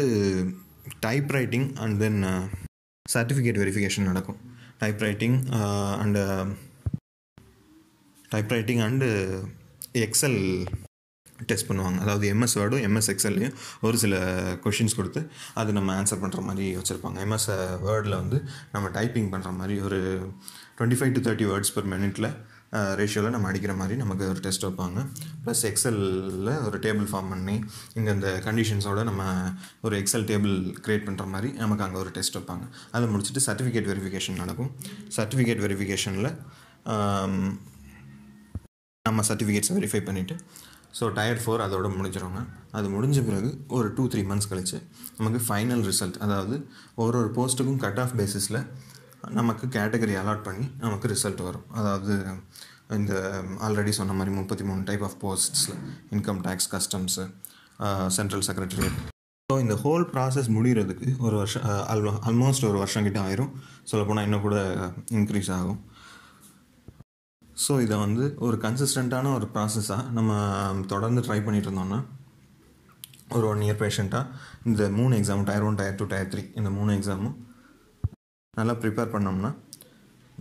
type 1.07 1.31
writing 1.39 1.67
and 1.85 1.99
then 2.05 2.21
certificate 3.07 3.61
verification 3.63 4.09
நடக்கும். 4.11 4.39
Type 4.83 5.03
writing 5.07 5.37
and 6.05 6.23
type 8.33 8.55
writing 8.57 8.83
and 8.89 9.09
excel 10.07 10.39
test 11.51 11.69
பண்ணுவாங்க. 11.69 11.99
அதாவது 12.05 12.25
எம்எஸ் 12.33 12.57
வேர்டும் 12.59 12.85
எம்எஸ் 12.87 13.11
எக்ஸல்லையும் 13.13 13.55
ஒரு 13.87 13.97
சில 14.03 14.15
கொஷின்ஸ் 14.65 14.97
கொடுத்து 14.99 15.21
அது 15.61 15.71
நம்ம 15.79 15.95
ஆன்சர் 16.01 16.23
பண்ணுற 16.23 16.43
மாதிரி 16.49 16.67
வச்சுருப்பாங்க. 16.77 17.19
எம்எஸ் 17.25 17.49
வேர்டில் 17.87 18.21
வந்து 18.21 18.39
நம்ம 18.75 18.89
டைப்பிங் 18.99 19.31
பண்ணுற 19.33 19.53
மாதிரி 19.61 19.77
ஒரு 19.89 20.01
twenty 20.79 20.99
five 21.01 21.15
to 21.17 21.23
thirty 21.27 21.49
words 21.53 21.75
per 21.75 21.89
மினிட்டில் 21.95 22.29
ரேஷியோவில் 23.01 23.35
நம்ம 23.35 23.49
அடிக்கிற 23.51 23.73
மாதிரி 23.81 23.97
நமக்கு 24.03 24.25
ஒரு 24.33 24.41
டெஸ்ட் 24.47 24.67
வைப்பாங்க. 24.67 24.99
ப்ளஸ் 25.45 25.63
எக்ஸலில் 25.71 26.53
ஒரு 26.67 26.79
டேபிள் 26.87 27.09
ஃபார்ம் 27.13 27.31
பண்ணி 27.35 27.57
இங்கே 27.99 28.11
இந்த 28.17 28.31
கண்டிஷன்ஸோட 28.47 29.03
நம்ம 29.11 29.25
ஒரு 29.87 29.97
எக்ஸல் 30.03 30.27
டேபிள் 30.31 30.55
க்ரியேட் 30.87 31.07
பண்ணுற 31.09 31.27
மாதிரி 31.35 31.51
நமக்கு 31.63 31.85
அங்கே 31.87 32.01
ஒரு 32.05 32.13
டெஸ்ட் 32.19 32.39
வைப்பாங்க. 32.39 32.67
அதை 32.95 33.05
முடிச்சுட்டு 33.15 33.45
சர்டிஃபிகேட் 33.49 33.91
வெரிஃபிகேஷன் 33.93 34.41
நடக்கும். 34.43 34.71
சர்டிஃபிகேட் 35.19 35.63
வெரிஃபிகேஷனில் 35.67 36.31
நம்ம 39.07 39.21
சர்டிஃபிகேட்ஸை 39.29 39.75
வெரிஃபை 39.79 40.01
பண்ணிவிட்டு 40.09 40.35
ஸோ 40.99 41.05
டயர் 41.17 41.41
ஃபோர் 41.43 41.63
அதோட 41.65 41.89
முடிஞ்சிருவாங்க 41.99 42.41
அது 42.79 42.87
முடிஞ்ச 42.95 43.19
பிறகு 43.29 43.51
ஒரு 43.77 43.89
டூ 43.97 44.05
த்ரீ 44.13 44.23
மந்த்ஸ் 44.31 44.49
கழிச்சு 44.51 44.79
நமக்கு 45.19 45.39
ஃபைனல் 45.47 45.83
ரிசல்ட் 45.89 46.19
அதாவது 46.25 46.57
ஒரு 47.03 47.17
ஒரு 47.21 47.31
போஸ்ட்டுக்கும் 47.37 47.81
கட் 47.85 48.01
ஆஃப் 48.03 48.15
பேசிஸில் 48.21 48.59
நமக்கு 49.39 49.65
கேட்டகரி 49.77 50.15
அலாட் 50.21 50.45
பண்ணி 50.49 50.67
நமக்கு 50.85 51.07
ரிசல்ட் 51.13 51.43
வரும். 51.49 51.67
அதாவது 51.79 52.15
இந்த 52.99 53.15
ஆல்ரெடி 53.67 53.93
சொன்ன 53.99 54.15
மாதிரி 54.19 54.33
முப்பத்தி 54.39 54.65
மூணு 54.69 54.83
type 54.89 55.05
of 55.09 55.19
போஸ்ட்ஸில் 55.25 55.79
income 56.15 56.41
tax 56.47 56.71
customs 56.75 57.25
central 58.17 58.45
secretariat 58.49 58.99
so 59.49 59.57
இந்த 59.65 59.75
ஹோல் 59.85 60.05
ப்ராசஸ் 60.13 60.49
முடிகிறதுக்கு 60.57 61.09
ஒரு 61.27 61.37
வருஷம் 61.41 61.65
ஆல்மோஸ்ட் 62.29 62.67
ஒரு 62.71 62.79
வருஷம் 62.83 63.07
கிட்ட 63.07 63.19
ஆயிரும். 63.27 63.53
சொல்லப்போனால் 63.91 64.27
இன்னும் 64.27 64.45
கூட 64.47 64.57
இன்க்ரீஸ் 65.19 65.51
ஆகும். 65.59 65.81
ஸோ 67.65 67.73
இதை 67.85 67.97
வந்து 68.05 68.25
ஒரு 68.47 68.57
கன்சிஸ்டண்ட்டான 68.65 69.33
ஒரு 69.39 69.49
ப்ராசஸாக 69.55 70.11
நம்ம 70.19 70.33
தொடர்ந்து 70.93 71.25
ட்ரை 71.27 71.39
பண்ணிட்டு 71.47 71.69
இருந்தோம்னா 71.71 72.01
ஒரு 73.37 73.47
ஒன் 73.51 73.65
இயர் 73.67 73.81
பேஷண்ட்டாக 73.83 74.31
இந்த 74.71 74.83
மூணு 74.99 75.13
exam 75.21 75.45
tier 75.49 75.67
one 75.69 75.79
tier 75.81 75.99
two 76.01 76.07
tier 76.13 76.31
three 76.33 76.45
இந்த 76.61 76.71
மூணு 76.79 76.93
எக்ஸாமும் 76.99 77.37
நல்லா 78.59 78.73
ப்ரிப்பேர் 78.81 79.13
பண்ணோம்னா 79.13 79.51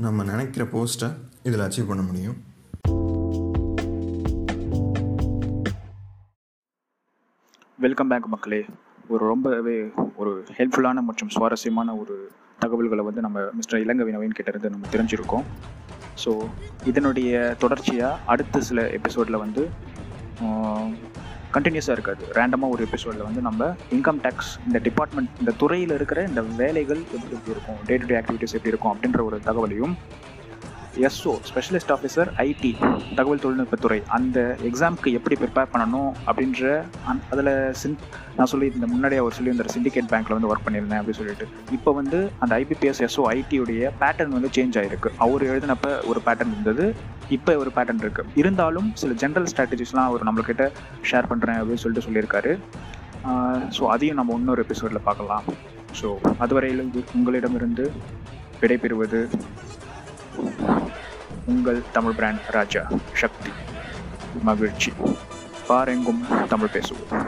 நம்ம 0.04 0.24
நினைக்கிற 0.30 0.64
போஸ்ட்டை 0.72 1.08
இதில் 1.48 1.62
அச்சீவ் 1.66 1.88
பண்ண 1.92 2.02
முடியும். 2.08 2.38
வெல்கம் 7.86 8.10
பேக் 8.14 8.28
மக்களே. 8.34 8.60
ஒரு 9.14 9.24
ரொம்பவே 9.32 9.78
ஒரு 10.22 10.34
ஹெல்ப்ஃபுல்லான 10.58 11.04
மற்றும் 11.10 11.32
சுவாரஸ்யமான 11.36 11.96
ஒரு 12.02 12.18
தகவல்களை 12.64 13.06
வந்து 13.10 13.24
நம்ம 13.28 13.46
மிஸ்டர் 13.60 13.84
இளங்கவி 13.86 14.16
நவீன் 14.18 14.38
கிட்டேருந்து 14.40 14.74
நம்ம 14.74 14.92
தெரிஞ்சிருக்கோம். 14.96 15.48
ஸோ 16.24 16.34
இதனுடைய 16.92 17.56
தொடர்ச்சியாக 17.64 18.20
அடுத்த 18.34 18.66
சில 18.72 18.88
எபிசோடில் 19.00 19.44
வந்து 19.46 19.64
கண்டினியூஸாக 21.56 21.96
இருக்காது. 21.98 22.24
ரேண்டமாக 22.38 22.74
ஒரு 22.76 22.84
எபிசோடில் 22.88 23.26
வந்து 23.28 23.42
நம்ம 23.48 23.70
இன்கம் 23.96 24.22
டேக்ஸ் 24.26 24.52
இந்த 24.68 24.80
டிபார்ட்மெண்ட் 24.88 25.32
இந்த 25.40 25.54
துறையில் 25.62 25.96
இருக்கிற 26.00 26.22
இந்த 26.32 26.44
வேலைகள் 26.62 27.02
எப்படி 27.16 27.36
எப்படி 27.38 27.56
இருக்கும் 27.56 27.80
டே 27.90 27.98
டு 28.02 28.08
டே 28.12 28.18
ஆக்டிவிட்டீஸ் 28.22 28.56
எப்படி 28.58 28.74
இருக்கும் 28.74 28.94
அப்படின்ற 28.94 29.22
ஒரு 29.30 29.40
தகவலையும் 29.50 29.96
எஸ்ஓ 31.08 31.34
ஸ்பெஷலிஸ்ட் 31.50 31.92
ஆஃபீஸர் 31.96 32.30
ஐடி 32.46 32.72
தகவல் 33.18 33.42
தொழில்நுட்பத்துறை. 33.44 34.00
அந்த 34.18 34.38
எக்ஸாம்க்கு 34.70 35.10
எப்படி 35.18 35.36
ப்ரிப்பேர் 35.42 35.70
பண்ணணும் 35.74 36.10
அப்படின்ற 36.28 36.64
அந் 37.12 37.22
அதில் 37.34 37.52
சின் 37.82 37.98
நான் 38.38 38.50
சொல்லி 38.54 38.68
இந்த 38.78 38.88
முன்னாடியே 38.94 39.22
அவர் 39.24 39.36
சொல்லி 39.38 39.52
இந்த 39.56 39.66
சிண்டிகேட் 39.74 40.10
பேங்க்கில் 40.14 40.38
வந்து 40.38 40.50
ஒர்க் 40.52 40.66
பண்ணியிருந்தேன் 40.68 41.00
அப்படின்னு 41.02 41.22
சொல்லிட்டு. 41.22 41.48
இப்போ 41.78 41.92
வந்து 42.00 42.20
அந்த 42.44 42.54
ஐபிபிஎஸ் 42.64 43.02
எஸ்ஓ 43.08 43.26
ஐடியுடைய 43.38 43.92
பேட்டர்ன் 44.04 44.36
வந்து 44.38 44.52
சேஞ்ச் 44.58 44.78
ஆகிருக்கு 44.82 45.12
அவர் 45.26 45.48
எழுதினப்ப 45.52 45.90
ஒரு 46.12 46.22
பேட்டர்ன் 46.28 46.54
இருந்தது 46.56 46.86
இப்போ 47.38 47.52
ஒரு 47.64 47.72
பேட்டர்ன் 47.76 48.04
இருக்குது 48.06 48.38
இருந்தாலும் 48.44 48.90
சில 49.02 49.14
ஜென்ரல் 49.24 49.50
ஸ்ட்ராட்டஜிஸ்லாம் 49.54 50.10
அவர் 50.12 50.28
நம்மக்கிட்ட 50.30 50.66
ஷேர் 51.12 51.30
பண்ணுறேன் 51.34 51.60
அப்படின்னு 51.62 51.84
சொல்லிட்டு 51.84 52.08
சொல்லியிருக்காரு. 52.08 52.54
ஸோ 53.78 53.84
அதையும் 53.96 54.20
நம்ம 54.20 54.38
இன்னொரு 54.42 54.64
எபிசோடில் 54.66 55.06
பார்க்கலாம். 55.10 55.46
ஸோ 56.00 56.08
அதுவரையில் 56.44 56.84
உங்களிடமிருந்து 57.18 57.86
விடைபெறுவது 58.62 59.20
உங்கள் 61.46 61.84
தமிழ் 61.92 62.14
பிராண்ட் 62.14 62.42
ராஜா 62.48 62.88
சக்தி 63.14 63.52
மகிழ்ச்சி. 64.44 64.94
பாரெங்கும் 65.68 66.48
தமிழ் 66.48 66.70
பேசுவோம். 66.72 67.26